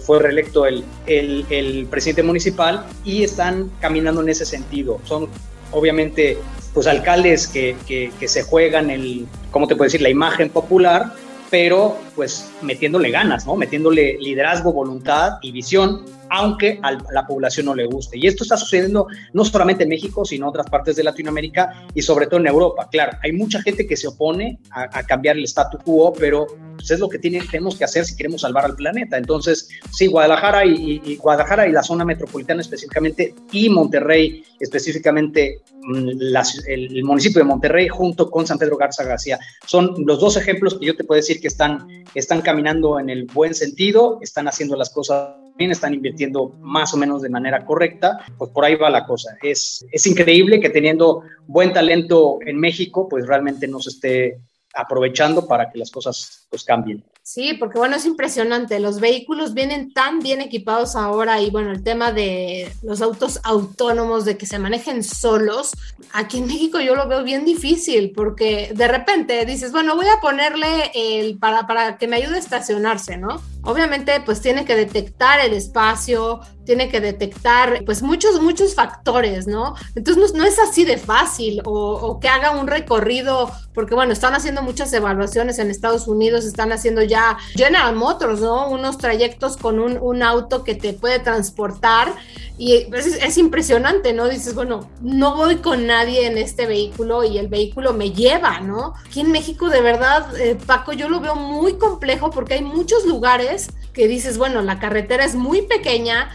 fue, 0.00 0.18
reelecto 0.18 0.66
el, 0.66 0.84
el, 1.06 1.46
el 1.48 1.86
presidente 1.86 2.24
municipal 2.24 2.84
y 3.04 3.22
están 3.22 3.70
caminando 3.80 4.20
en 4.20 4.30
ese 4.30 4.44
sentido. 4.44 4.98
Son 5.04 5.28
obviamente 5.70 6.38
pues 6.74 6.86
alcaldes 6.86 7.46
que, 7.46 7.76
que, 7.86 8.28
se 8.28 8.42
juegan 8.42 8.90
el, 8.90 9.26
¿cómo 9.50 9.66
te 9.66 9.74
puedo 9.74 9.86
decir?, 9.86 10.02
la 10.02 10.10
imagen 10.10 10.50
popular, 10.50 11.12
pero 11.50 11.96
pues 12.14 12.50
metiéndole 12.62 13.10
ganas, 13.10 13.46
¿no? 13.46 13.56
Metiéndole 13.56 14.18
liderazgo, 14.18 14.72
voluntad 14.72 15.38
y 15.40 15.52
visión 15.52 16.04
aunque 16.30 16.78
a 16.82 16.92
la 16.92 17.26
población 17.26 17.66
no 17.66 17.74
le 17.74 17.86
guste. 17.86 18.18
Y 18.18 18.26
esto 18.26 18.44
está 18.44 18.56
sucediendo 18.56 19.06
no 19.32 19.44
solamente 19.44 19.84
en 19.84 19.88
México, 19.88 20.24
sino 20.24 20.46
en 20.46 20.50
otras 20.50 20.68
partes 20.68 20.96
de 20.96 21.04
Latinoamérica 21.04 21.86
y 21.94 22.02
sobre 22.02 22.26
todo 22.26 22.40
en 22.40 22.46
Europa. 22.46 22.88
Claro, 22.90 23.18
hay 23.22 23.32
mucha 23.32 23.62
gente 23.62 23.86
que 23.86 23.96
se 23.96 24.08
opone 24.08 24.58
a, 24.70 25.02
cambiar 25.04 25.36
el 25.36 25.44
statu 25.44 25.78
quo, 25.78 26.12
pero 26.12 26.46
pues, 26.76 26.90
es 26.90 27.00
lo 27.00 27.08
que 27.08 27.18
tenemos 27.18 27.76
que 27.76 27.84
hacer 27.84 28.04
si 28.04 28.16
queremos 28.16 28.42
salvar 28.42 28.64
al 28.64 28.74
planeta. 28.74 29.16
Entonces, 29.16 29.68
sí, 29.90 30.06
Guadalajara 30.06 30.64
y 30.66 31.16
Guadalajara 31.16 31.66
y 31.66 31.72
la 31.72 31.82
zona 31.82 32.04
metropolitana 32.04 32.60
específicamente 32.60 33.34
y 33.52 33.68
Monterrey 33.68 34.44
específicamente 34.60 35.62
mm, 35.88 36.08
el, 36.66 37.04
municipio 37.04 37.40
de 37.40 37.48
Monterrey 37.48 37.88
junto 37.88 38.30
con 38.30 38.46
San 38.46 38.58
Pedro 38.58 38.76
Garza 38.76 39.04
García. 39.04 39.38
Son 39.66 39.94
los 40.06 40.20
dos 40.20 40.36
ejemplos 40.36 40.78
que 40.78 40.86
yo 40.86 40.96
te 40.96 41.04
puedo 41.04 41.18
decir 41.18 41.40
que 41.40 41.48
están, 41.48 42.04
están 42.14 42.42
caminando 42.42 43.00
en 43.00 43.10
el 43.10 43.24
buen 43.24 43.54
sentido, 43.54 44.18
están 44.20 44.48
haciendo 44.48 44.76
las 44.76 44.90
cosas 44.90 45.34
bien, 45.56 45.70
están 45.70 45.94
invirtiendo 45.94 46.54
más 46.60 46.94
o 46.94 46.96
menos 46.96 47.22
de 47.22 47.30
manera 47.30 47.64
correcta, 47.64 48.18
pues 48.36 48.50
por 48.52 48.64
ahí 48.64 48.76
va 48.76 48.90
la 48.90 49.06
cosa. 49.06 49.36
Es, 49.42 49.84
es 49.90 50.06
increíble 50.06 50.60
que 50.60 50.70
teniendo 50.70 51.22
buen 51.46 51.72
talento 51.72 52.38
en 52.46 52.58
México, 52.58 53.08
pues 53.08 53.26
realmente 53.26 53.66
no 53.66 53.80
se 53.80 53.90
esté 53.90 54.40
aprovechando 54.74 55.46
para 55.46 55.70
que 55.70 55.78
las 55.78 55.90
cosas 55.90 56.46
pues 56.50 56.64
cambien. 56.64 57.04
Sí, 57.30 57.52
porque 57.52 57.76
bueno, 57.76 57.94
es 57.94 58.06
impresionante. 58.06 58.80
Los 58.80 59.00
vehículos 59.00 59.52
vienen 59.52 59.92
tan 59.92 60.20
bien 60.20 60.40
equipados 60.40 60.96
ahora 60.96 61.42
y 61.42 61.50
bueno, 61.50 61.72
el 61.72 61.82
tema 61.82 62.10
de 62.10 62.72
los 62.80 63.02
autos 63.02 63.38
autónomos, 63.42 64.24
de 64.24 64.38
que 64.38 64.46
se 64.46 64.58
manejen 64.58 65.04
solos, 65.04 65.72
aquí 66.14 66.38
en 66.38 66.46
México 66.46 66.80
yo 66.80 66.94
lo 66.94 67.06
veo 67.06 67.24
bien 67.24 67.44
difícil 67.44 68.12
porque 68.16 68.72
de 68.74 68.88
repente 68.88 69.44
dices, 69.44 69.72
bueno, 69.72 69.94
voy 69.94 70.06
a 70.06 70.22
ponerle 70.22 70.90
el 70.94 71.36
para, 71.36 71.66
para 71.66 71.98
que 71.98 72.08
me 72.08 72.16
ayude 72.16 72.36
a 72.36 72.38
estacionarse, 72.38 73.18
¿no? 73.18 73.42
Obviamente 73.62 74.22
pues 74.24 74.40
tiene 74.40 74.64
que 74.64 74.74
detectar 74.74 75.38
el 75.40 75.52
espacio, 75.52 76.40
tiene 76.68 76.90
que 76.90 77.00
detectar 77.00 77.82
pues 77.86 78.02
muchos, 78.02 78.42
muchos 78.42 78.74
factores, 78.74 79.46
¿no? 79.46 79.74
Entonces 79.94 80.34
no, 80.34 80.38
no 80.40 80.44
es 80.44 80.58
así 80.58 80.84
de 80.84 80.98
fácil 80.98 81.62
o, 81.64 81.72
o 81.72 82.20
que 82.20 82.28
haga 82.28 82.50
un 82.50 82.66
recorrido, 82.66 83.50
porque 83.72 83.94
bueno, 83.94 84.12
están 84.12 84.34
haciendo 84.34 84.60
muchas 84.60 84.92
evaluaciones 84.92 85.58
en 85.60 85.70
Estados 85.70 86.06
Unidos, 86.06 86.44
están 86.44 86.70
haciendo 86.70 87.02
ya 87.02 87.38
General 87.54 87.96
Motors, 87.96 88.40
¿no? 88.40 88.68
Unos 88.68 88.98
trayectos 88.98 89.56
con 89.56 89.80
un, 89.80 89.96
un 89.98 90.22
auto 90.22 90.62
que 90.62 90.74
te 90.74 90.92
puede 90.92 91.20
transportar 91.20 92.12
y 92.58 92.74
es, 92.74 93.06
es, 93.06 93.38
impresionante, 93.38 94.12
¿no? 94.12 94.28
Dices, 94.28 94.54
bueno, 94.54 94.90
no 95.00 95.36
voy 95.36 95.56
con 95.56 95.86
nadie 95.86 96.26
en 96.26 96.36
este 96.36 96.66
vehículo 96.66 97.24
y 97.24 97.38
el 97.38 97.48
vehículo 97.48 97.94
me 97.94 98.10
lleva, 98.10 98.60
¿no? 98.60 98.92
Aquí 99.06 99.20
en 99.20 99.32
México, 99.32 99.70
de 99.70 99.80
verdad, 99.80 100.38
eh, 100.38 100.58
Paco, 100.66 100.92
yo 100.92 101.08
lo 101.08 101.20
veo 101.20 101.34
muy 101.34 101.78
complejo 101.78 102.30
porque 102.30 102.54
hay 102.54 102.62
muchos 102.62 103.06
lugares 103.06 103.68
que 103.94 104.06
dices, 104.06 104.36
bueno, 104.38 104.60
la 104.60 104.78
carretera 104.80 105.24
es 105.24 105.34
muy 105.34 105.62
pequeña, 105.62 106.30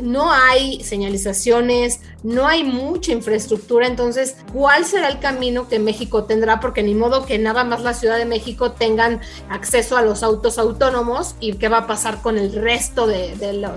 no 0.00 0.32
hay 0.32 0.82
señalizaciones, 0.82 2.00
no 2.22 2.46
hay 2.46 2.64
mucha 2.64 3.12
infraestructura, 3.12 3.86
entonces, 3.86 4.36
¿cuál 4.52 4.84
será 4.84 5.08
el 5.08 5.18
camino 5.18 5.68
que 5.68 5.78
México 5.78 6.24
tendrá? 6.24 6.60
Porque 6.60 6.82
ni 6.82 6.94
modo 6.94 7.26
que 7.26 7.38
nada 7.38 7.64
más 7.64 7.82
la 7.82 7.94
Ciudad 7.94 8.16
de 8.16 8.24
México 8.24 8.72
tengan 8.72 9.20
acceso 9.48 9.96
a 9.96 10.02
los 10.02 10.22
autos 10.22 10.58
autónomos 10.58 11.34
y 11.40 11.54
qué 11.54 11.68
va 11.68 11.78
a 11.78 11.86
pasar 11.86 12.22
con 12.22 12.38
el 12.38 12.52
resto 12.52 13.06
de, 13.06 13.34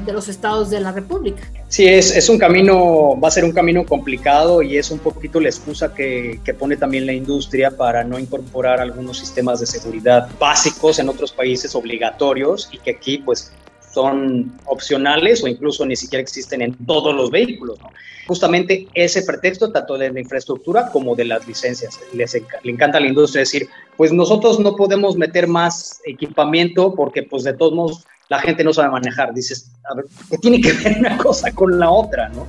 los 0.08 0.28
estados 0.28 0.70
de 0.70 0.80
la 0.80 0.92
República. 0.92 1.44
Sí, 1.68 1.88
es, 1.88 2.16
es, 2.16 2.30
un 2.30 2.38
camino, 2.38 3.20
va 3.20 3.28
a 3.28 3.32
ser 3.32 3.44
un 3.44 3.52
camino 3.52 3.86
complicado 3.86 4.62
y 4.62 4.78
es 4.78 4.92
un 4.92 5.00
poquito 5.00 5.40
la 5.40 5.50
excusa 5.50 5.94
que, 5.94 6.40
que 6.46 6.54
pone 6.54 6.78
también 6.78 7.06
la 7.06 7.14
industria 7.14 7.72
para 7.72 8.04
no 8.04 8.20
incorporar 8.20 8.80
algunos 8.80 9.18
sistemas 9.18 9.60
de 9.60 9.66
seguridad 9.66 10.30
básicos 10.40 11.00
en 11.00 11.10
otros 11.10 11.32
países 11.32 11.76
obligatorios 11.76 12.70
y 12.72 12.78
que 12.78 12.92
aquí 12.92 13.18
pues 13.18 13.52
son 13.96 14.52
opcionales 14.66 15.42
o 15.42 15.48
incluso 15.48 15.86
ni 15.86 15.96
siquiera 15.96 16.22
existen 16.22 16.62
en 16.62 16.74
todos 16.86 17.16
los 17.16 17.32
vehículos. 17.32 17.80
¿no? 17.80 17.90
Justamente 18.28 18.88
ese 18.94 19.24
pretexto, 19.24 19.72
tanto 19.72 19.98
de 19.98 20.12
la 20.12 20.20
infraestructura 20.20 20.90
como 20.92 21.16
de 21.16 21.26
las 21.26 21.48
licencias. 21.48 21.98
Les, 22.14 22.34
le 22.34 22.72
encanta 22.72 22.98
a 22.98 23.02
la 23.02 23.08
industria 23.08 23.40
decir, 23.40 23.70
pues 23.96 24.12
nosotros 24.12 24.60
no 24.60 24.76
podemos 24.76 25.16
meter 25.16 25.48
más 25.48 26.02
equipamiento 26.06 26.94
porque 26.94 27.24
pues 27.24 27.44
de 27.44 27.54
todos 27.54 27.74
modos 27.74 28.06
la 28.28 28.40
gente 28.40 28.66
no 28.66 28.74
sabe 28.74 28.90
manejar. 28.90 29.34
Dices, 29.34 29.72
a 29.90 29.96
ver, 29.96 30.06
¿qué 30.30 30.38
tiene 30.40 30.60
que 30.60 30.74
ver 30.74 30.98
una 31.00 31.18
cosa 31.18 31.54
con 31.54 31.80
la 31.80 31.90
otra? 31.90 32.28
¿no? 32.30 32.48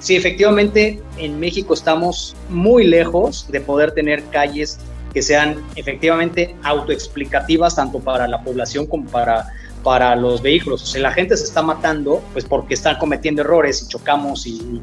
Sí, 0.00 0.16
efectivamente, 0.16 1.00
en 1.18 1.38
México 1.38 1.74
estamos 1.74 2.34
muy 2.48 2.84
lejos 2.84 3.46
de 3.52 3.60
poder 3.60 3.92
tener 3.92 4.24
calles 4.30 4.80
que 5.14 5.22
sean 5.22 5.62
efectivamente 5.76 6.56
autoexplicativas 6.64 7.76
tanto 7.76 8.00
para 8.00 8.26
la 8.26 8.42
población 8.42 8.86
como 8.86 9.08
para 9.08 9.46
para 9.82 10.14
los 10.16 10.42
vehículos. 10.42 10.82
O 10.82 10.86
sea, 10.86 11.02
la 11.02 11.12
gente 11.12 11.36
se 11.36 11.44
está 11.44 11.62
matando 11.62 12.22
pues 12.32 12.44
porque 12.44 12.74
están 12.74 12.98
cometiendo 12.98 13.42
errores 13.42 13.82
y 13.82 13.88
chocamos 13.88 14.46
y, 14.46 14.80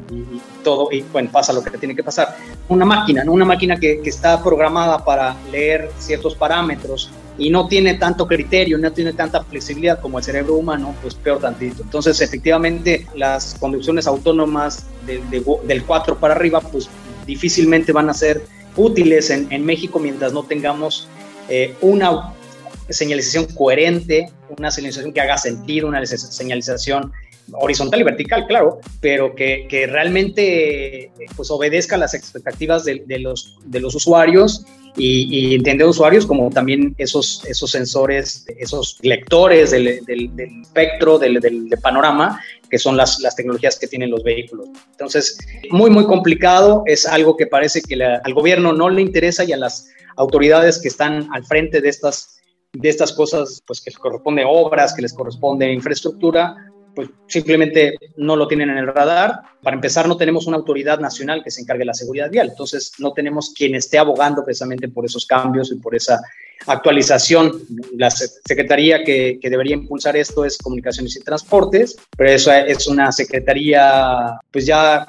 todo, 0.64 0.88
y 0.90 1.02
bueno, 1.12 1.30
pasa 1.32 1.52
lo 1.52 1.62
que 1.62 1.76
tiene 1.78 1.94
que 1.94 2.02
pasar. 2.02 2.36
Una 2.68 2.84
máquina, 2.84 3.24
¿no? 3.24 3.32
una 3.32 3.44
máquina 3.44 3.76
que, 3.78 4.00
que 4.00 4.10
está 4.10 4.42
programada 4.42 5.04
para 5.04 5.36
leer 5.50 5.90
ciertos 5.98 6.34
parámetros 6.34 7.10
y 7.38 7.50
no 7.50 7.68
tiene 7.68 7.94
tanto 7.94 8.26
criterio, 8.26 8.78
no 8.78 8.92
tiene 8.92 9.12
tanta 9.12 9.44
flexibilidad 9.44 10.00
como 10.00 10.18
el 10.18 10.24
cerebro 10.24 10.56
humano, 10.56 10.94
pues 11.00 11.14
peor 11.14 11.38
tantito. 11.38 11.82
Entonces, 11.82 12.20
efectivamente, 12.20 13.06
las 13.14 13.54
conducciones 13.60 14.06
autónomas 14.08 14.86
del 15.06 15.84
4 15.84 16.18
para 16.18 16.34
arriba, 16.34 16.60
pues 16.60 16.90
difícilmente 17.26 17.92
van 17.92 18.10
a 18.10 18.14
ser 18.14 18.44
útiles 18.76 19.30
en, 19.30 19.46
en 19.50 19.64
México 19.64 19.98
mientras 19.98 20.32
no 20.32 20.42
tengamos 20.42 21.08
eh, 21.48 21.74
una 21.80 22.34
señalización 22.88 23.46
coherente, 23.46 24.30
una 24.56 24.70
señalización 24.70 25.12
que 25.12 25.20
haga 25.20 25.38
sentido, 25.38 25.88
una 25.88 26.04
señalización 26.04 27.12
horizontal 27.52 28.00
y 28.00 28.04
vertical, 28.04 28.46
claro, 28.46 28.80
pero 29.00 29.34
que, 29.34 29.66
que 29.68 29.86
realmente 29.86 31.10
pues 31.36 31.50
obedezca 31.50 31.96
las 31.96 32.14
expectativas 32.14 32.84
de, 32.84 33.02
de, 33.06 33.18
los, 33.18 33.58
de 33.64 33.80
los 33.80 33.94
usuarios 33.94 34.64
y, 34.96 35.28
y 35.30 35.54
entiende 35.54 35.84
usuarios 35.84 36.26
como 36.26 36.50
también 36.50 36.94
esos, 36.98 37.44
esos 37.46 37.70
sensores, 37.70 38.44
esos 38.58 38.98
lectores 39.02 39.70
del, 39.70 40.04
del, 40.04 40.34
del 40.34 40.62
espectro, 40.62 41.18
del, 41.18 41.40
del, 41.40 41.68
panorama, 41.82 42.40
que 42.68 42.78
son 42.78 42.96
las, 42.96 43.20
las, 43.20 43.36
tecnologías 43.36 43.78
que 43.78 43.86
tienen 43.86 44.10
los 44.10 44.22
vehículos. 44.22 44.68
Entonces, 44.90 45.38
muy, 45.70 45.90
muy 45.90 46.04
complicado, 46.04 46.82
es 46.86 47.06
algo 47.06 47.36
que 47.36 47.46
parece 47.46 47.80
que 47.80 47.96
la, 47.96 48.20
al 48.24 48.34
gobierno 48.34 48.72
no 48.72 48.90
le 48.90 49.00
interesa 49.00 49.44
y 49.44 49.52
a 49.52 49.56
las 49.56 49.88
autoridades 50.16 50.80
que 50.80 50.88
están 50.88 51.28
al 51.32 51.44
frente 51.46 51.80
de 51.80 51.88
estas 51.88 52.37
de 52.72 52.88
estas 52.88 53.12
cosas, 53.12 53.62
pues 53.66 53.80
que 53.80 53.90
les 53.90 53.98
corresponde 53.98 54.44
obras, 54.46 54.94
que 54.94 55.02
les 55.02 55.12
corresponde 55.12 55.72
infraestructura, 55.72 56.56
pues 56.94 57.08
simplemente 57.28 57.96
no 58.16 58.36
lo 58.36 58.48
tienen 58.48 58.70
en 58.70 58.78
el 58.78 58.86
radar. 58.88 59.42
Para 59.62 59.76
empezar, 59.76 60.08
no 60.08 60.16
tenemos 60.16 60.46
una 60.46 60.56
autoridad 60.56 60.98
nacional 60.98 61.42
que 61.42 61.50
se 61.50 61.60
encargue 61.60 61.80
de 61.80 61.86
la 61.86 61.94
seguridad 61.94 62.30
vial, 62.30 62.48
entonces 62.50 62.92
no 62.98 63.12
tenemos 63.12 63.52
quien 63.56 63.74
esté 63.74 63.98
abogando 63.98 64.44
precisamente 64.44 64.88
por 64.88 65.04
esos 65.04 65.26
cambios 65.26 65.70
y 65.72 65.76
por 65.76 65.94
esa 65.94 66.20
actualización. 66.66 67.52
La 67.96 68.10
secretaría 68.10 69.04
que, 69.04 69.38
que, 69.40 69.50
debería 69.50 69.74
impulsar 69.74 70.16
esto 70.16 70.44
es 70.44 70.58
Comunicaciones 70.58 71.16
y 71.16 71.20
Transportes, 71.20 71.96
pero 72.16 72.30
eso 72.30 72.52
es 72.52 72.86
una 72.86 73.10
secretaría, 73.12 74.38
pues 74.50 74.66
ya, 74.66 75.06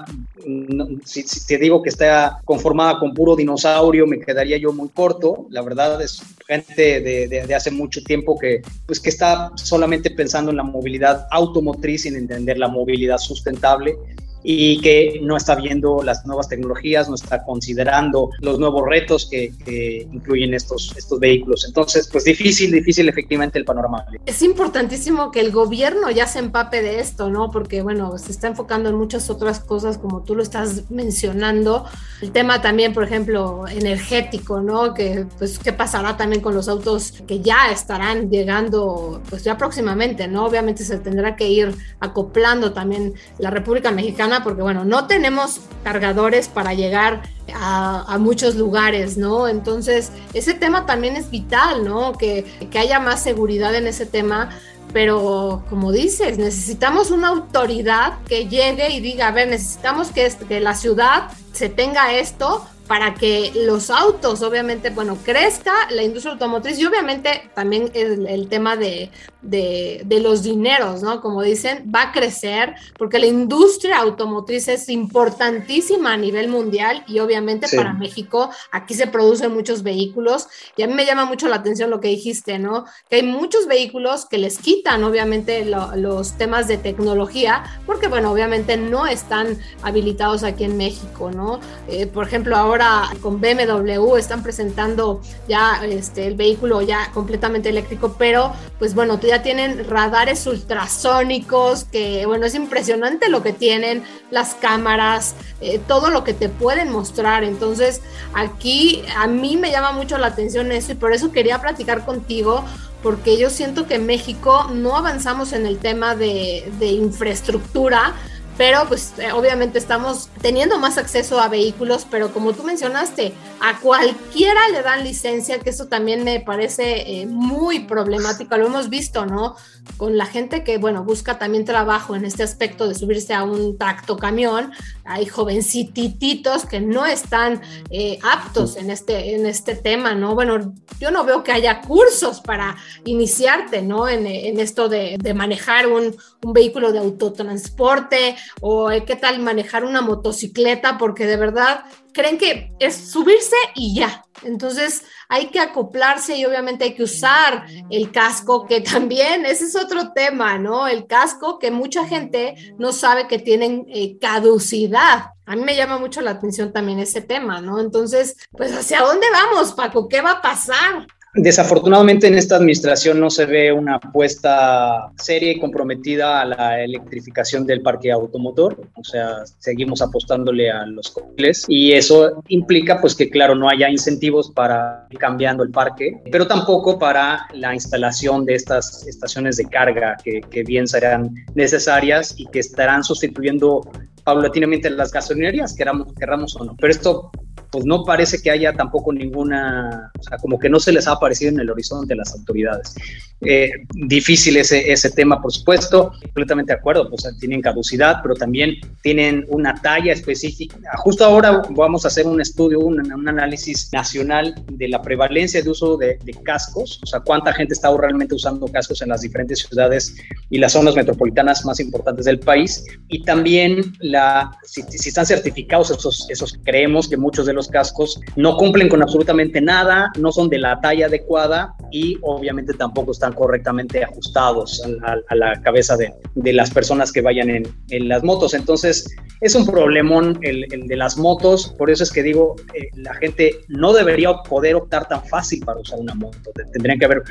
si, 1.06 1.24
si, 1.24 1.48
te 1.48 1.58
digo 1.58 1.82
que 1.82 1.90
está 1.90 2.40
conformada 2.46 3.00
con 3.00 3.14
puro 3.14 3.36
dinosaurio, 3.36 4.08
me 4.08 4.20
quedaría 4.20 4.58
yo 4.58 4.72
muy 4.74 4.90
corto. 4.90 5.48
La 5.50 5.62
verdad 5.62 6.02
es 6.02 6.22
gente 6.48 7.02
de, 7.02 7.28
de, 7.28 7.46
de 7.46 7.56
hace 7.56 7.72
mucho 7.72 8.04
tiempo 8.04 8.38
que, 8.38 8.62
pues, 8.86 9.00
que 9.00 9.10
está 9.10 9.52
solamente 9.56 10.12
pensando 10.12 10.52
en 10.52 10.58
la 10.58 10.64
movilidad 10.64 11.28
automotriz 11.32 12.04
sin 12.04 12.16
entender 12.16 12.58
la 12.58 12.68
movilidad 12.68 13.18
sustentable 13.18 13.98
y 14.44 14.80
que 14.82 15.20
no 15.22 15.38
está 15.38 15.56
viendo 15.56 16.02
las 16.04 16.26
nuevas 16.26 16.48
tecnologías, 16.48 17.10
no 17.10 17.16
está 17.16 17.44
considerando 17.44 18.30
los 18.40 18.60
nuevos 18.60 18.88
retos 18.88 19.28
que, 19.30 19.52
que, 19.66 20.08
incluyen 20.12 20.54
estos, 20.54 20.94
estos 20.98 21.20
vehículos. 21.20 21.66
Entonces, 21.68 22.08
pues 22.12 22.24
difícil, 22.24 22.72
difícil 22.72 23.10
efectivamente 23.10 23.60
el 23.60 23.66
panorama. 23.66 24.06
Es 24.26 24.42
importantísimo 24.42 25.32
que 25.32 25.42
el 25.42 25.52
gobierno 25.52 26.10
ya 26.10 26.28
se 26.28 26.40
empape 26.40 26.82
de 26.82 27.00
esto, 27.00 27.30
¿no? 27.30 27.52
Porque, 27.52 27.82
bueno, 27.82 28.18
se 28.18 28.32
está 28.32 28.48
enfocando 28.48 28.90
en 28.90 28.96
muchas 28.96 29.30
otras 29.30 29.60
cosas, 29.60 29.98
como 29.98 30.22
tú 30.24 30.36
lo 30.36 30.44
estás 30.44 30.90
mencionando. 30.90 31.86
El 32.22 32.32
tema 32.32 32.62
también, 32.62 32.94
por 32.94 33.04
ejemplo, 33.04 33.66
energético, 33.68 34.62
¿no? 34.62 34.94
Que, 34.94 35.26
pues, 35.38 35.60
¿qué 35.60 35.74
pasará 35.74 36.18
también 36.18 36.42
con 36.42 36.54
los 36.54 36.70
autos 36.70 37.14
que 37.28 37.42
ya 37.42 37.72
estarán 37.72 38.30
llegando, 38.30 39.22
pues, 39.30 39.44
ya 39.44 39.58
próximamente, 39.58 40.28
¿no? 40.28 40.46
Obviamente 40.46 40.84
se 40.84 40.98
tendrá 40.98 41.36
que 41.36 41.50
ir 41.50 41.76
acoplando 42.00 42.74
también 42.74 43.14
la 43.38 43.50
República 43.50 43.92
Mexicana 43.92 44.29
porque 44.44 44.62
bueno, 44.62 44.86
no 44.86 45.08
tenemos 45.08 45.62
cargadores 45.84 46.48
para 46.48 46.74
llegar 46.74 47.24
a, 47.54 48.14
a, 48.14 48.18
muchos 48.18 48.56
lugares, 48.56 49.18
¿no? 49.18 49.48
Entonces, 49.48 50.12
ese 50.34 50.54
tema 50.54 50.86
también 50.86 51.16
es 51.16 51.30
vital, 51.30 51.84
¿no? 51.84 52.14
Que, 52.14 52.46
que 52.70 52.80
haya 52.80 53.00
más 53.00 53.24
seguridad 53.24 53.74
en 53.76 53.88
ese 53.88 54.06
tema, 54.06 54.50
pero 54.94 55.64
como 55.70 55.92
dices, 55.92 56.38
necesitamos 56.38 57.12
una 57.12 57.30
autoridad 57.30 58.20
que 58.28 58.48
llegue 58.48 58.92
y 58.92 59.00
diga, 59.00 59.28
a 59.28 59.32
ver, 59.32 59.48
necesitamos 59.48 60.10
que, 60.10 60.32
que 60.48 60.60
la 60.60 60.76
ciudad 60.76 61.30
se 61.60 61.68
tenga 61.68 62.14
esto 62.14 62.66
para 62.90 63.14
que 63.14 63.52
los 63.54 63.92
autos, 63.92 64.42
obviamente, 64.42 64.90
bueno, 64.90 65.16
crezca 65.24 65.74
la 65.92 66.02
industria 66.02 66.34
automotriz 66.34 66.80
y 66.80 66.86
obviamente 66.88 67.52
también 67.54 67.92
el, 67.94 68.26
el 68.26 68.48
tema 68.50 68.78
de, 68.78 69.12
de, 69.44 70.02
de, 70.06 70.20
los 70.20 70.42
dineros, 70.42 71.04
¿no? 71.04 71.22
Como 71.22 71.44
dicen, 71.44 71.92
va 71.94 72.02
a 72.02 72.12
crecer 72.12 72.74
porque 72.98 73.20
la 73.20 73.28
industria 73.28 74.00
automotriz 74.00 74.68
es 74.70 74.90
importantísima 74.90 76.14
a 76.14 76.18
nivel 76.18 76.48
mundial 76.48 77.04
y 77.08 77.20
obviamente 77.20 77.68
sí. 77.68 77.78
para 77.78 77.94
México 77.94 78.50
aquí 78.72 78.96
se 78.96 79.06
producen 79.06 79.54
muchos 79.54 79.84
vehículos 79.84 80.48
y 80.76 80.82
a 80.82 80.88
mí 80.88 80.96
me 80.96 81.06
llama 81.06 81.26
mucho 81.26 81.48
la 81.48 81.58
atención 81.58 81.92
lo 81.92 82.00
que 82.00 82.08
dijiste, 82.08 82.58
¿no? 82.58 82.86
Que 83.08 83.18
hay 83.18 83.24
muchos 83.24 83.68
vehículos 83.68 84.26
que 84.26 84.40
les 84.40 84.58
quitan 84.58 85.04
obviamente 85.04 85.64
lo, 85.64 85.96
los 85.96 86.40
temas 86.40 86.68
de 86.68 86.78
tecnología 86.80 87.64
porque, 87.86 88.08
bueno, 88.08 88.32
obviamente 88.32 88.78
no 88.78 89.06
están 89.06 89.60
habilitados 89.84 90.44
aquí 90.44 90.64
en 90.64 90.76
México, 90.76 91.30
¿no? 91.30 91.49
Eh, 91.88 92.08
por 92.08 92.28
ejemplo, 92.28 92.56
ahora 92.56 93.10
con 93.22 93.42
BMW 93.42 94.16
están 94.18 94.44
presentando 94.44 95.22
ya 95.48 95.82
este, 95.84 96.28
el 96.28 96.36
vehículo 96.36 96.82
ya 96.82 97.12
completamente 97.14 97.70
eléctrico, 97.70 98.16
pero 98.18 98.54
pues 98.78 98.94
bueno, 98.94 99.20
ya 99.20 99.42
tienen 99.42 99.88
radares 99.90 100.46
ultrasónicos, 100.48 101.86
que 101.86 102.26
bueno, 102.26 102.46
es 102.46 102.56
impresionante 102.56 103.30
lo 103.30 103.42
que 103.42 103.54
tienen, 103.54 104.04
las 104.32 104.56
cámaras, 104.56 105.36
eh, 105.62 105.80
todo 105.88 106.10
lo 106.10 106.24
que 106.24 106.34
te 106.34 106.50
pueden 106.50 106.92
mostrar. 106.92 107.44
Entonces, 107.44 108.02
aquí 108.34 109.04
a 109.18 109.28
mí 109.28 109.58
me 109.58 109.72
llama 109.72 109.92
mucho 109.92 110.18
la 110.18 110.28
atención 110.28 110.72
eso 110.72 110.92
y 110.92 110.96
por 110.96 111.14
eso 111.14 111.32
quería 111.32 111.60
platicar 111.60 112.06
contigo 112.06 112.64
porque 113.02 113.38
yo 113.38 113.50
siento 113.50 113.88
que 113.88 113.96
en 113.96 114.06
México 114.06 114.70
no 114.74 114.98
avanzamos 114.98 115.54
en 115.54 115.66
el 115.66 115.78
tema 115.78 116.16
de, 116.16 116.70
de 116.80 116.88
infraestructura, 116.88 118.14
pero 118.60 118.86
pues 118.90 119.14
eh, 119.20 119.32
obviamente 119.32 119.80
estamos 119.80 120.28
teniendo 120.42 120.80
más 120.80 120.98
acceso 120.98 121.40
a 121.40 121.48
vehículos, 121.48 122.06
pero 122.12 122.34
como 122.34 122.52
tú 122.52 122.64
mencionaste, 122.66 123.34
a 123.62 123.80
cualquiera 123.80 124.68
le 124.68 124.82
dan 124.82 125.06
licencia, 125.06 125.60
que 125.60 125.70
eso 125.70 125.88
también 125.88 126.26
me 126.26 126.42
parece 126.42 127.22
eh, 127.22 127.26
muy 127.26 127.80
problemático, 127.80 128.58
lo 128.58 128.68
hemos 128.68 128.90
visto, 128.90 129.26
¿no? 129.26 129.56
Con 129.96 130.18
la 130.18 130.26
gente 130.26 130.66
que, 130.66 130.78
bueno, 130.78 131.06
busca 131.06 131.40
también 131.40 131.64
trabajo 131.64 132.18
en 132.18 132.26
este 132.26 132.44
aspecto 132.44 132.90
de 132.90 132.96
subirse 132.96 133.34
a 133.34 133.44
un 133.44 133.78
tracto 133.78 134.18
camión, 134.18 134.74
hay 135.06 135.26
jovencititos 135.26 136.66
que 136.66 136.82
no 136.82 137.06
están 137.06 137.62
eh, 137.90 138.20
aptos 138.22 138.76
en 138.76 138.92
este, 138.92 139.36
en 139.36 139.46
este 139.46 139.76
tema, 139.76 140.16
¿no? 140.16 140.36
Bueno, 140.36 140.74
yo 141.00 141.12
no 141.12 141.24
veo 141.24 141.44
que 141.44 141.54
haya 141.54 141.82
cursos 141.82 142.42
para 142.42 142.76
iniciarte, 143.06 143.82
¿no? 143.82 144.08
En, 144.08 144.28
en 144.28 144.60
esto 144.60 144.90
de, 144.90 145.16
de 145.18 145.34
manejar 145.34 145.88
un, 145.88 146.16
un, 146.44 146.54
vehículo 146.54 146.92
de 146.92 147.00
autotransporte 147.00 148.36
o 148.62 148.90
qué 149.06 149.16
tal 149.16 149.40
manejar 149.40 149.84
una 149.84 150.02
motocicleta, 150.02 150.98
porque 150.98 151.26
de 151.26 151.38
verdad 151.38 151.86
creen 152.14 152.38
que 152.38 152.74
es 152.80 152.96
subirse 152.96 153.56
y 153.76 153.96
ya. 153.96 154.24
Entonces 154.44 155.04
hay 155.28 155.48
que 155.48 155.60
acoplarse 155.60 156.38
y 156.38 156.46
obviamente 156.46 156.86
hay 156.86 156.94
que 156.94 157.04
usar 157.04 157.66
el 157.90 158.12
casco, 158.12 158.66
que 158.66 158.82
también 158.82 159.46
ese 159.46 159.66
es 159.66 159.76
otro 159.76 160.12
tema, 160.14 160.58
¿no? 160.58 160.88
El 160.88 161.08
casco 161.08 161.60
que 161.60 161.72
mucha 161.72 162.06
gente 162.08 162.56
no 162.78 162.94
sabe 162.94 163.28
que 163.28 163.40
tienen 163.40 163.86
eh, 163.90 164.18
caducidad. 164.20 165.32
A 165.46 165.56
mí 165.56 165.64
me 165.64 165.76
llama 165.76 165.98
mucho 165.98 166.22
la 166.22 166.32
atención 166.32 166.72
también 166.72 167.00
ese 167.00 167.22
tema, 167.22 167.62
¿no? 167.62 167.80
Entonces, 167.80 168.38
pues 168.52 168.72
¿hacia 168.76 169.02
dónde 169.02 169.28
vamos, 169.32 169.74
Paco? 169.74 170.08
¿Qué 170.08 170.22
va 170.22 170.34
a 170.34 170.42
pasar? 170.42 171.08
Desafortunadamente 171.36 172.28
en 172.28 172.36
esta 172.36 172.56
administración 172.56 173.20
no 173.20 173.30
se 173.30 173.46
ve 173.46 173.72
una 173.72 173.96
apuesta 173.96 175.12
seria 175.16 175.52
y 175.52 175.60
comprometida 175.60 176.42
a 176.42 176.46
la 176.46 176.84
electrificación 176.84 177.68
del 177.68 177.82
parque 177.82 178.12
automotor, 178.12 178.82
o 178.96 179.04
sea, 179.04 179.44
seguimos 179.60 180.02
apostándole 180.02 180.72
a 180.72 180.88
los 180.88 181.12
coches 181.12 181.66
y 181.68 181.92
eso 181.92 182.42
implica 182.48 183.00
pues 183.00 183.16
que 183.16 183.30
claro 183.30 183.54
no 183.54 183.70
haya 183.70 183.90
incentivos 183.90 184.50
para 184.50 185.08
ir 185.12 185.20
cambiando 185.20 185.62
el 185.62 185.70
parque, 185.70 186.20
pero 186.32 186.48
tampoco 186.48 186.98
para 186.98 187.48
la 187.54 187.76
instalación 187.76 188.44
de 188.46 188.56
estas 188.56 189.06
estaciones 189.06 189.58
de 189.58 189.66
carga 189.66 190.18
que, 190.24 190.42
que 190.42 190.64
bien 190.64 190.88
serán 190.88 191.36
necesarias 191.54 192.34
y 192.38 192.48
que 192.48 192.60
estarán 192.60 193.04
sustituyendo 193.04 193.82
paulatinamente 194.30 194.92
las 194.92 195.12
gasolinerías, 195.12 195.74
queramos, 195.74 196.14
querramos 196.14 196.56
o 196.56 196.64
no. 196.64 196.76
Pero 196.80 196.92
esto 196.92 197.32
pues 197.72 197.86
no 197.86 198.04
parece 198.04 198.42
que 198.42 198.50
haya 198.50 198.74
tampoco 198.74 199.14
ninguna, 199.14 200.12
o 200.18 200.24
sea, 200.24 200.38
como 200.38 200.58
que 200.58 200.70
no 200.70 200.80
se 200.80 200.92
les 200.92 201.08
ha 201.08 201.14
aparecido 201.14 201.52
en 201.52 201.60
el 201.60 201.70
horizonte 201.70 202.16
las 202.16 202.34
autoridades. 202.34 202.96
Eh, 203.42 203.72
difícil 203.94 204.58
ese, 204.58 204.92
ese 204.92 205.12
tema, 205.12 205.42
por 205.42 205.52
supuesto, 205.54 206.12
completamente 206.22 206.74
de 206.74 206.80
acuerdo, 206.80 207.10
pues 207.10 207.28
tienen 207.40 207.62
caducidad, 207.62 208.18
pero 208.22 208.36
también 208.36 208.76
tienen 209.02 209.46
una 209.50 209.80
talla 209.82 210.12
específica. 210.12 210.78
Justo 210.98 211.24
ahora 211.24 211.62
vamos 211.70 212.06
a 212.06 212.10
hacer 212.10 212.26
un 212.26 212.42
estudio, 212.42 212.80
un, 212.80 213.00
un 213.14 213.28
análisis 213.28 213.90
nacional 213.94 214.56
de 214.72 214.90
la 214.90 215.02
prevalencia 215.02 215.62
de 215.62 215.70
uso 215.70 215.96
de, 215.96 216.20
de, 216.24 216.34
cascos, 216.44 217.00
o 217.04 217.06
sea, 217.06 217.20
cuánta 217.20 217.54
gente 217.54 217.74
está 217.74 217.96
realmente 217.96 218.36
usando 218.36 218.68
cascos 218.68 219.02
en 219.02 219.10
las 219.10 219.22
diferentes 219.22 219.60
ciudades 219.60 220.16
y 220.50 220.58
las 220.58 220.74
zonas 220.74 220.96
metropolitanas 220.96 221.64
más 221.66 221.80
importantes 221.80 222.26
del 222.26 222.40
país, 222.40 222.84
y 223.08 223.24
también 223.24 223.94
la, 224.00 224.19
si, 224.64 224.82
si 224.84 225.10
están 225.10 225.26
certificados 225.26 225.92
esos, 225.92 226.30
esos, 226.30 226.60
creemos 226.64 227.08
que 227.08 227.18
muchos 227.18 227.46
de 227.46 227.54
los 227.54 227.68
cascos 227.68 228.20
no 228.36 228.58
cumplen 228.58 228.90
con 228.90 229.02
absolutamente 229.02 229.62
nada, 229.62 230.12
no 230.18 230.32
son 230.32 230.50
de 230.50 230.60
la 230.60 230.80
talla 230.82 231.08
adecuada 231.08 231.76
y 231.92 232.18
obviamente 232.22 232.74
tampoco 232.74 233.12
están 233.12 233.34
correctamente 233.34 234.04
ajustados 234.04 234.82
a, 234.84 235.12
a, 235.12 235.18
a 235.28 235.36
la 235.36 235.62
cabeza 235.62 235.98
de, 235.98 236.14
de, 236.36 236.54
las 236.54 236.72
personas 236.72 237.12
que 237.12 237.22
vayan 237.22 237.50
en, 237.50 237.68
en, 237.90 238.08
las 238.08 238.24
motos. 238.24 238.54
Entonces, 238.54 239.08
es 239.42 239.56
un 239.56 239.66
problemón 239.66 240.38
el, 240.42 240.66
el 240.72 240.88
de 240.88 240.96
las 240.96 241.18
motos, 241.18 241.74
por 241.78 241.90
eso 241.90 242.04
es 242.04 242.12
que 242.12 242.24
digo, 242.24 242.56
eh, 242.74 242.90
la 242.96 243.14
gente 243.16 243.62
no 243.68 243.94
debería 243.94 244.34
poder 244.48 244.76
optar 244.76 245.08
tan 245.08 245.24
fácil 245.26 245.64
para 245.66 245.80
usar 245.80 246.00
una 246.00 246.14
moto. 246.14 246.52
Tendrían 246.74 247.00
que 247.00 247.06
haber 247.06 247.24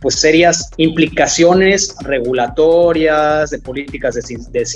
pues 0.00 0.16
serias 0.16 0.70
implicaciones 0.76 1.94
regulatorias, 2.02 3.50
de 3.50 3.58
políticas 3.58 4.14
de 4.14 4.66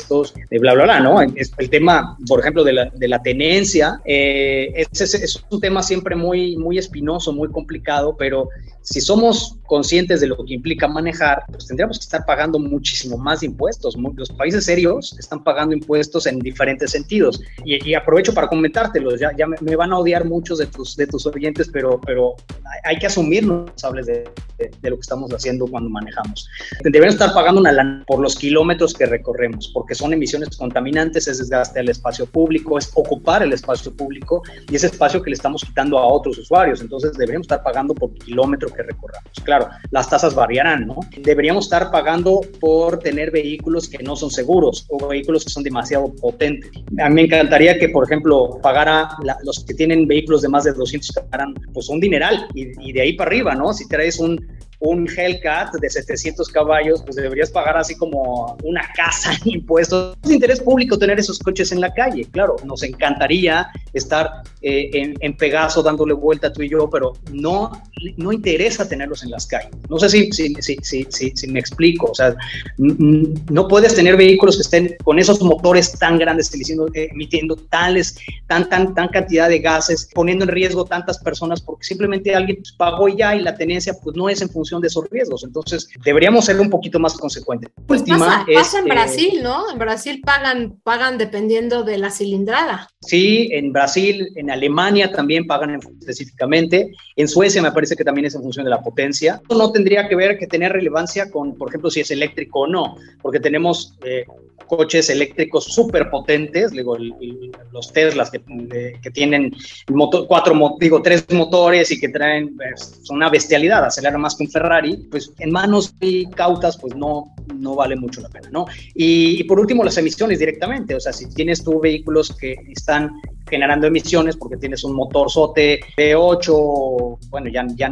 desincentivos 0.00 0.34
de 0.50 0.58
bla, 0.58 0.74
bla, 0.74 0.84
bla, 0.84 1.00
¿no? 1.00 1.20
El 1.20 1.70
tema, 1.70 2.16
por 2.26 2.40
ejemplo, 2.40 2.64
de 2.64 2.72
la, 2.72 2.86
de 2.86 3.08
la 3.08 3.22
tenencia, 3.22 4.00
eh, 4.04 4.72
es, 4.74 5.00
es, 5.00 5.14
es, 5.14 5.44
un 5.50 5.60
tema 5.60 5.82
siempre 5.82 6.16
muy, 6.16 6.56
muy 6.56 6.78
espinoso, 6.78 7.32
muy 7.32 7.50
complicado, 7.50 8.16
pero 8.16 8.48
si 8.82 9.00
somos 9.00 9.56
conscientes 9.70 10.20
de 10.20 10.26
lo 10.26 10.36
que 10.44 10.54
implica 10.54 10.88
manejar, 10.88 11.44
pues 11.48 11.64
tendríamos 11.68 11.96
que 11.96 12.02
estar 12.02 12.26
pagando 12.26 12.58
muchísimo 12.58 13.16
más 13.16 13.44
impuestos. 13.44 13.96
Los 14.16 14.28
países 14.30 14.64
serios 14.64 15.16
están 15.16 15.44
pagando 15.44 15.72
impuestos 15.76 16.26
en 16.26 16.40
diferentes 16.40 16.90
sentidos. 16.90 17.40
Y, 17.64 17.88
y 17.88 17.94
aprovecho 17.94 18.34
para 18.34 18.48
comentártelos, 18.48 19.20
ya, 19.20 19.30
ya 19.38 19.46
me, 19.46 19.56
me, 19.60 19.76
van 19.76 19.92
a 19.92 19.98
odiar 19.98 20.24
muchos 20.24 20.58
de 20.58 20.66
tus, 20.66 20.96
de 20.96 21.06
tus 21.06 21.24
oyentes, 21.24 21.70
pero, 21.72 22.00
pero 22.00 22.34
hay 22.82 22.98
que 22.98 23.06
asumirnos 23.06 23.66
responsables 23.66 24.06
de, 24.06 24.28
de, 24.58 24.72
de, 24.82 24.90
lo 24.90 24.96
que 24.96 25.02
estamos 25.02 25.30
haciendo 25.30 25.68
cuando 25.68 25.88
manejamos. 25.88 26.48
Deberíamos 26.82 27.14
estar 27.14 27.32
pagando 27.32 27.60
una 27.60 27.70
lana 27.70 28.02
por 28.08 28.18
los 28.18 28.34
kilómetros 28.34 28.92
que 28.92 29.06
recorremos, 29.06 29.70
porque 29.72 29.94
son 29.94 30.12
emisiones 30.12 30.56
contaminantes, 30.56 31.28
es 31.28 31.38
desgaste 31.38 31.78
al 31.78 31.88
espacio 31.88 32.26
público, 32.26 32.76
es 32.76 32.90
ocupar 32.94 33.44
el 33.44 33.52
espacio 33.52 33.94
público 33.94 34.42
y 34.68 34.74
ese 34.74 34.88
espacio 34.88 35.22
que 35.22 35.30
le 35.30 35.34
estamos 35.34 35.62
quitando 35.62 35.96
a 35.96 36.06
otros 36.08 36.38
usuarios. 36.38 36.80
Entonces 36.80 37.12
deberíamos 37.12 37.44
estar 37.44 37.62
pagando 37.62 37.94
por 37.94 38.12
kilómetro 38.14 38.68
que 38.68 38.82
recorramos. 38.82 39.30
Claro, 39.44 39.59
las 39.90 40.08
tasas 40.08 40.34
variarán, 40.34 40.86
¿no? 40.86 40.96
Deberíamos 41.18 41.64
estar 41.64 41.90
pagando 41.90 42.40
por 42.60 42.98
tener 42.98 43.30
vehículos 43.30 43.88
que 43.88 44.02
no 44.02 44.16
son 44.16 44.30
seguros 44.30 44.86
o 44.88 45.08
vehículos 45.08 45.44
que 45.44 45.50
son 45.50 45.62
demasiado 45.62 46.12
potentes. 46.20 46.70
A 47.02 47.08
mí 47.08 47.14
me 47.14 47.22
encantaría 47.22 47.78
que, 47.78 47.88
por 47.88 48.04
ejemplo, 48.04 48.58
pagara 48.62 49.08
los 49.44 49.64
que 49.64 49.74
tienen 49.74 50.06
vehículos 50.06 50.42
de 50.42 50.48
más 50.48 50.64
de 50.64 50.72
200 50.72 51.12
pagaran 51.12 51.54
pues 51.72 51.88
un 51.88 52.00
dineral 52.00 52.46
y, 52.54 52.88
y 52.88 52.92
de 52.92 53.00
ahí 53.00 53.12
para 53.14 53.30
arriba, 53.30 53.54
¿no? 53.54 53.72
Si 53.72 53.86
traes 53.88 54.18
un 54.18 54.46
un 54.80 55.06
Hellcat 55.08 55.74
de 55.74 55.90
700 55.90 56.48
caballos, 56.48 57.02
pues 57.02 57.16
deberías 57.16 57.50
pagar 57.50 57.76
así 57.76 57.94
como 57.96 58.56
una 58.62 58.82
casa 58.96 59.32
en 59.44 59.52
impuestos. 59.52 60.16
Es 60.24 60.30
interés 60.30 60.60
público 60.60 60.98
tener 60.98 61.18
esos 61.18 61.38
coches 61.38 61.70
en 61.72 61.80
la 61.80 61.92
calle, 61.92 62.26
claro, 62.30 62.56
nos 62.64 62.82
encantaría 62.82 63.68
estar 63.92 64.42
eh, 64.62 64.90
en, 64.92 65.14
en, 65.20 65.36
Pegaso 65.36 65.82
dándole 65.82 66.14
vuelta 66.14 66.52
tú 66.52 66.62
y 66.62 66.68
yo, 66.68 66.88
pero 66.90 67.12
no, 67.32 67.70
no 68.16 68.32
interesa 68.32 68.88
tenerlos 68.88 69.22
en 69.22 69.30
las 69.30 69.46
calles. 69.46 69.70
No 69.88 69.98
sé 69.98 70.08
si, 70.08 70.30
si, 70.32 70.54
si, 70.82 71.04
si, 71.10 71.46
me 71.48 71.60
explico, 71.60 72.10
o 72.10 72.14
sea, 72.14 72.34
no 72.78 73.68
puedes 73.68 73.94
tener 73.94 74.16
vehículos 74.16 74.56
que 74.56 74.62
estén 74.62 74.96
con 75.02 75.18
esos 75.18 75.40
motores 75.42 75.92
tan 75.98 76.18
grandes, 76.18 76.50
emitiendo 76.94 77.56
tales, 77.56 78.16
tan, 78.46 78.68
tan, 78.68 78.94
tan 78.94 79.08
cantidad 79.08 79.48
de 79.48 79.58
gases, 79.58 80.08
poniendo 80.14 80.44
en 80.44 80.50
riesgo 80.50 80.84
tantas 80.84 81.18
personas 81.18 81.60
porque 81.60 81.84
simplemente 81.84 82.34
alguien 82.34 82.58
pues, 82.58 82.72
pagó 82.72 83.08
ya 83.08 83.34
y 83.34 83.40
la 83.40 83.54
tenencia 83.54 83.94
pues 84.02 84.16
no 84.16 84.28
es 84.28 84.40
en 84.42 84.50
función 84.50 84.69
de 84.78 84.88
esos 84.88 85.08
riesgos. 85.10 85.42
Entonces, 85.42 85.88
deberíamos 86.04 86.44
ser 86.44 86.60
un 86.60 86.70
poquito 86.70 87.00
más 87.00 87.16
consecuentes. 87.16 87.70
Pues 87.86 88.00
Última 88.00 88.18
pasa, 88.18 88.44
es, 88.46 88.74
en 88.74 88.86
eh, 88.86 88.90
Brasil, 88.90 89.40
¿no? 89.42 89.70
En 89.72 89.78
Brasil 89.78 90.20
pagan, 90.24 90.78
pagan 90.84 91.18
dependiendo 91.18 91.82
de 91.82 91.98
la 91.98 92.10
cilindrada. 92.10 92.88
Sí, 93.00 93.48
en 93.52 93.72
Brasil, 93.72 94.28
en 94.36 94.50
Alemania 94.50 95.10
también 95.10 95.46
pagan 95.46 95.80
específicamente. 96.00 96.92
En 97.16 97.26
Suecia 97.26 97.62
me 97.62 97.72
parece 97.72 97.96
que 97.96 98.04
también 98.04 98.26
es 98.26 98.34
en 98.34 98.42
función 98.42 98.64
de 98.64 98.70
la 98.70 98.82
potencia. 98.82 99.40
No 99.48 99.72
tendría 99.72 100.08
que 100.08 100.14
ver 100.14 100.38
que 100.38 100.46
tener 100.46 100.72
relevancia 100.72 101.30
con, 101.30 101.56
por 101.56 101.68
ejemplo, 101.68 101.90
si 101.90 102.00
es 102.00 102.10
eléctrico 102.10 102.60
o 102.60 102.66
no, 102.66 102.96
porque 103.22 103.40
tenemos 103.40 103.94
eh, 104.04 104.24
coches 104.70 105.10
eléctricos 105.10 105.64
súper 105.64 106.08
potentes, 106.10 106.70
digo, 106.70 106.94
el, 106.94 107.12
el, 107.20 107.50
los 107.72 107.92
Teslas 107.92 108.30
que, 108.30 108.40
de, 108.46 109.00
que 109.02 109.10
tienen 109.10 109.52
motor, 109.88 110.28
cuatro, 110.28 110.54
digo, 110.78 111.02
tres 111.02 111.26
motores 111.32 111.90
y 111.90 111.98
que 111.98 112.08
traen, 112.08 112.56
pues, 112.56 113.02
una 113.10 113.28
bestialidad, 113.28 113.84
aceleran 113.84 114.20
más 114.20 114.36
que 114.36 114.44
un 114.44 114.50
Ferrari, 114.50 115.08
pues 115.10 115.32
en 115.40 115.50
manos 115.50 115.92
cautas, 116.36 116.78
pues 116.78 116.94
no, 116.94 117.34
no 117.56 117.74
vale 117.74 117.96
mucho 117.96 118.20
la 118.20 118.28
pena, 118.28 118.48
¿no? 118.52 118.66
Y, 118.94 119.40
y 119.40 119.44
por 119.44 119.58
último, 119.58 119.82
las 119.82 119.98
emisiones 119.98 120.38
directamente, 120.38 120.94
o 120.94 121.00
sea, 121.00 121.12
si 121.12 121.28
tienes 121.30 121.64
tú 121.64 121.80
vehículos 121.80 122.36
que 122.36 122.54
están 122.68 123.10
generando 123.50 123.88
emisiones 123.88 124.36
porque 124.36 124.56
tienes 124.56 124.84
un 124.84 124.94
motor 124.94 125.28
SOTE 125.28 125.80
V8, 125.98 127.18
bueno, 127.28 127.50
ya, 127.50 127.66
ya 127.74 127.90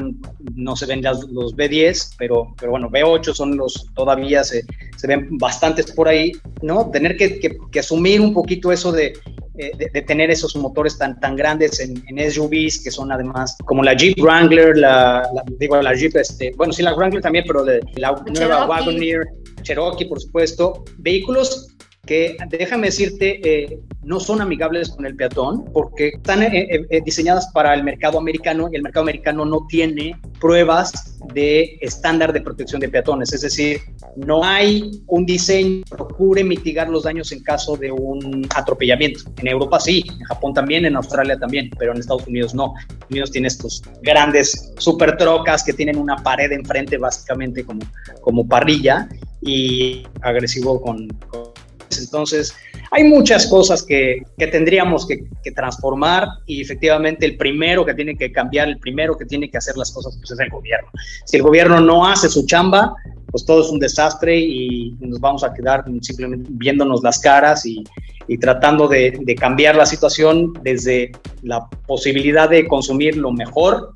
no 0.55 0.77
se 0.77 0.87
ven 0.87 1.03
las, 1.03 1.25
los 1.25 1.55
V10, 1.57 2.15
pero, 2.17 2.55
pero 2.59 2.71
bueno, 2.71 2.89
V8 2.89 3.35
son 3.35 3.57
los, 3.57 3.89
todavía 3.95 4.45
se, 4.45 4.65
se 4.97 5.07
ven 5.07 5.27
bastantes 5.37 5.91
por 5.93 6.09
ahí, 6.09 6.33
¿no? 6.69 6.91
Tener 6.91 7.17
que, 7.17 7.41
que, 7.41 7.57
que 7.73 7.81
asumir 7.81 8.21
un 8.21 8.35
poquito 8.35 8.71
eso 8.71 8.93
de, 8.93 9.15
de, 9.55 9.91
de, 9.91 10.03
tener 10.03 10.31
esos 10.31 10.55
motores 10.55 10.99
tan, 10.99 11.19
tan 11.19 11.35
grandes 11.35 11.81
en, 11.81 12.05
en, 12.09 12.31
SUVs 12.31 12.83
que 12.85 12.91
son 12.91 13.11
además 13.11 13.57
como 13.65 13.83
la 13.83 13.95
Jeep 13.95 14.19
Wrangler, 14.21 14.77
la, 14.77 15.27
la 15.35 15.43
digo 15.59 15.81
la 15.81 15.95
Jeep, 15.95 16.15
este, 16.17 16.53
bueno, 16.59 16.75
sí, 16.75 16.83
la 16.83 16.95
Wrangler 16.95 17.23
también, 17.23 17.45
pero 17.47 17.65
de, 17.65 17.81
la 17.97 18.11
nueva 18.11 18.35
Cherokee. 18.35 18.69
Wagoneer, 18.69 19.27
Cherokee, 19.63 20.05
por 20.05 20.21
supuesto, 20.21 20.85
vehículos 20.99 21.75
que 22.09 22.39
déjame 22.49 22.87
decirte, 22.87 23.39
eh, 23.45 23.81
no 24.09 24.19
son 24.19 24.41
amigables 24.41 24.89
con 24.89 25.05
el 25.05 25.15
peatón 25.15 25.67
porque 25.75 26.09
están 26.09 26.43
eh, 26.43 26.67
eh, 26.71 26.87
eh, 26.89 27.03
diseñadas 27.05 27.49
para 27.53 27.75
el 27.75 27.85
mercado 27.85 28.19
americano 28.19 28.71
y 28.73 28.77
el 28.77 28.83
mercado 28.83 29.03
americano 29.03 29.45
no 29.45 29.67
tiene 29.69 30.19
pruebas 30.41 31.19
de 31.35 31.77
estándar 31.83 32.33
de 32.33 32.41
protección 32.41 32.81
de 32.81 32.89
peatones. 32.89 33.35
Es 33.35 33.43
decir, 33.43 33.81
no 34.17 34.43
hay 34.43 35.03
un 35.09 35.27
diseño 35.27 35.85
que 35.85 35.91
procure 35.95 36.43
mitigar 36.43 36.89
los 36.89 37.03
daños 37.03 37.31
en 37.33 37.43
caso 37.43 37.77
de 37.77 37.93
un 37.93 38.49
atropellamiento. 38.57 39.21
En 39.37 39.49
Europa 39.49 39.79
sí, 39.79 40.03
en 40.09 40.25
Japón 40.25 40.55
también, 40.55 40.87
en 40.87 40.97
Australia 40.97 41.39
también, 41.39 41.69
pero 41.79 41.93
en 41.93 41.99
Estados 41.99 42.27
Unidos 42.27 42.55
no. 42.55 42.73
Estados 42.79 43.11
Unidos 43.11 43.31
tiene 43.31 43.49
estos 43.49 43.83
grandes 44.01 44.73
super 44.79 45.19
trocas 45.19 45.63
que 45.63 45.75
tienen 45.75 45.99
una 45.99 46.17
pared 46.17 46.51
enfrente 46.53 46.97
básicamente 46.97 47.63
como, 47.63 47.81
como 48.23 48.49
parrilla 48.49 49.07
y 49.43 50.05
agresivo 50.23 50.81
con, 50.81 51.09
con 51.29 51.48
entonces, 51.97 52.55
hay 52.91 53.05
muchas 53.05 53.47
cosas 53.47 53.83
que, 53.83 54.23
que 54.37 54.47
tendríamos 54.49 55.07
que, 55.07 55.25
que, 55.43 55.53
transformar 55.53 56.29
y 56.47 56.61
efectivamente 56.61 57.25
el 57.25 57.37
primero 57.37 57.85
que 57.87 57.95
tiene 57.95 58.17
que 58.17 58.31
cambiar, 58.31 58.69
el 58.69 58.79
primero 58.79 59.17
que 59.17 59.25
tiene 59.25 59.51
que 59.51 59.59
hacer 59.59 59.77
las 59.77 59.93
cosas, 59.93 60.17
pues 60.19 60.31
es 60.31 60.41
el 60.41 60.51
gobierno. 60.51 60.89
Si 61.25 61.37
el 61.37 61.43
gobierno 61.43 61.81
no 61.81 62.07
hace 62.07 62.29
su 62.29 62.45
chamba, 62.47 62.95
pues 63.31 63.45
todo 63.45 63.63
es 63.63 63.69
un 63.69 63.79
desastre 63.79 64.39
y 64.39 64.95
nos 65.01 65.21
vamos 65.21 65.45
a 65.45 65.53
quedar 65.53 65.85
simplemente 66.01 66.49
viéndonos 66.51 67.03
las 67.03 67.19
caras 67.19 67.65
y, 67.65 67.85
y 68.27 68.39
tratando 68.39 68.89
de, 68.89 69.19
de 69.21 69.35
cambiar 69.35 69.77
la 69.77 69.87
situación 69.87 70.53
desde 70.63 71.13
la 71.43 71.69
posibilidad 71.87 72.49
de 72.49 72.67
consumir 72.67 73.17
lo 73.17 73.33
mejor 73.33 73.93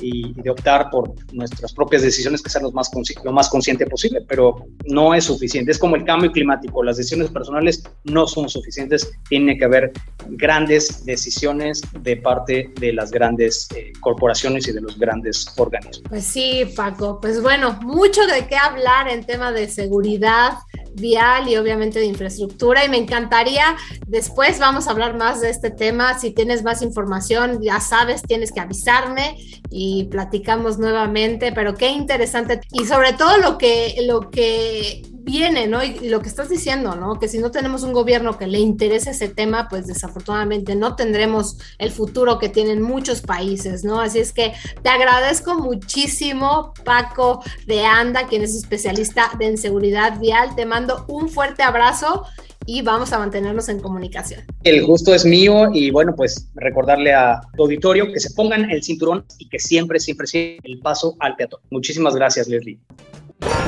y, 0.00 0.32
de 0.34 0.50
optar 0.50 0.90
por 0.90 1.14
nuestras 1.32 1.72
propias 1.72 2.02
decisiones 2.02 2.42
que 2.42 2.50
sean 2.50 2.64
lo 2.64 2.72
más, 2.72 2.90
lo 3.24 3.32
más 3.32 3.48
consciente 3.48 3.86
posible, 3.86 4.22
pero 4.28 4.66
no 4.86 5.14
es 5.14 5.24
suficiente. 5.24 5.72
Es 5.72 5.78
como 5.78 5.96
el 5.96 6.04
cambio 6.04 6.30
climático, 6.32 6.82
las 6.82 6.96
decisiones 6.96 7.30
personales 7.30 7.82
no 8.04 8.26
son 8.26 8.48
suficientes, 8.48 9.10
tiene 9.28 9.56
que 9.56 9.64
haber 9.64 9.92
grandes 10.28 11.04
decisiones 11.04 11.82
de 12.00 12.16
parte 12.16 12.72
de 12.78 12.92
las 12.92 13.10
grandes 13.10 13.68
eh, 13.74 13.92
corporaciones 14.00 14.68
y 14.68 14.72
de 14.72 14.80
los 14.80 14.98
grandes 14.98 15.46
organismos. 15.56 16.08
Pues 16.08 16.24
sí, 16.24 16.64
Paco, 16.76 17.18
pues 17.20 17.42
bueno, 17.42 17.78
mucho 17.82 18.26
de 18.26 18.46
qué 18.46 18.56
hablar 18.56 19.08
en 19.08 19.24
tema 19.24 19.52
de 19.52 19.68
seguridad 19.68 20.54
vial 20.94 21.48
y 21.48 21.56
obviamente 21.56 21.98
de 21.98 22.06
infraestructura 22.06 22.84
y 22.84 22.88
me 22.88 22.96
encantaría, 22.96 23.76
después 24.06 24.58
vamos 24.58 24.88
a 24.88 24.92
hablar 24.92 25.16
más 25.16 25.40
de 25.40 25.50
este 25.50 25.70
tema, 25.70 26.18
si 26.18 26.30
tienes 26.30 26.62
más 26.62 26.80
información, 26.82 27.60
ya 27.62 27.80
sabes, 27.80 28.22
tienes 28.22 28.50
que 28.50 28.60
avisarme 28.60 29.36
y 29.70 29.85
platicamos 30.10 30.78
nuevamente, 30.78 31.52
pero 31.52 31.74
qué 31.74 31.90
interesante 31.90 32.60
y 32.72 32.84
sobre 32.84 33.12
todo 33.12 33.38
lo 33.38 33.58
que, 33.58 33.96
lo 34.06 34.30
que 34.30 35.02
viene, 35.26 35.66
¿no? 35.66 35.82
Y 35.82 36.08
lo 36.08 36.20
que 36.20 36.28
estás 36.28 36.48
diciendo, 36.48 36.94
¿no? 36.94 37.18
Que 37.18 37.26
si 37.26 37.38
no 37.38 37.50
tenemos 37.50 37.82
un 37.82 37.92
gobierno 37.92 38.38
que 38.38 38.46
le 38.46 38.60
interese 38.60 39.10
ese 39.10 39.28
tema, 39.28 39.68
pues 39.68 39.88
desafortunadamente 39.88 40.76
no 40.76 40.94
tendremos 40.94 41.58
el 41.78 41.90
futuro 41.90 42.38
que 42.38 42.48
tienen 42.48 42.80
muchos 42.80 43.22
países, 43.22 43.82
¿no? 43.82 44.00
Así 44.00 44.20
es 44.20 44.32
que 44.32 44.52
te 44.82 44.88
agradezco 44.88 45.56
muchísimo, 45.56 46.72
Paco 46.84 47.42
de 47.66 47.84
Anda, 47.84 48.28
quien 48.28 48.42
es 48.42 48.54
especialista 48.54 49.32
en 49.40 49.58
seguridad 49.58 50.20
vial. 50.20 50.54
Te 50.54 50.64
mando 50.64 51.04
un 51.08 51.28
fuerte 51.28 51.64
abrazo 51.64 52.24
y 52.66 52.82
vamos 52.82 53.12
a 53.12 53.18
mantenernos 53.18 53.68
en 53.68 53.80
comunicación. 53.80 54.40
El 54.64 54.84
gusto 54.84 55.14
es 55.14 55.24
mío 55.24 55.70
y 55.72 55.90
bueno, 55.90 56.14
pues 56.14 56.48
recordarle 56.54 57.14
a 57.14 57.40
tu 57.56 57.62
auditorio 57.62 58.12
que 58.12 58.20
se 58.20 58.34
pongan 58.34 58.70
el 58.70 58.82
cinturón 58.82 59.24
y 59.38 59.48
que 59.48 59.58
siempre, 59.58 60.00
siempre 60.00 60.26
sigan 60.26 60.58
el 60.64 60.80
paso 60.80 61.16
al 61.20 61.36
peatón. 61.36 61.60
Muchísimas 61.70 62.14
gracias, 62.14 62.48
Leslie. 62.48 62.78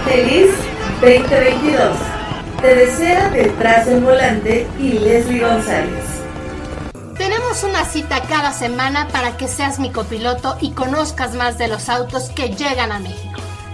Feliz 0.05 0.51
2022. 1.01 1.97
Te 2.61 2.75
desea 2.75 3.31
detrás 3.31 3.87
del 3.87 4.01
volante 4.01 4.67
y 4.81 4.99
Leslie 4.99 5.41
González. 5.41 6.05
Tenemos 7.17 7.63
una 7.65 7.85
cita 7.85 8.23
cada 8.29 8.53
semana 8.53 9.09
para 9.09 9.37
que 9.37 9.49
seas 9.49 9.79
mi 9.79 9.91
copiloto 9.91 10.57
y 10.61 10.71
conozcas 10.71 11.35
más 11.35 11.59
de 11.59 11.69
los 11.69 11.89
autos 11.89 12.31
que 12.31 12.49
llegan 12.49 12.93
a 12.93 12.99
México. 12.99 13.41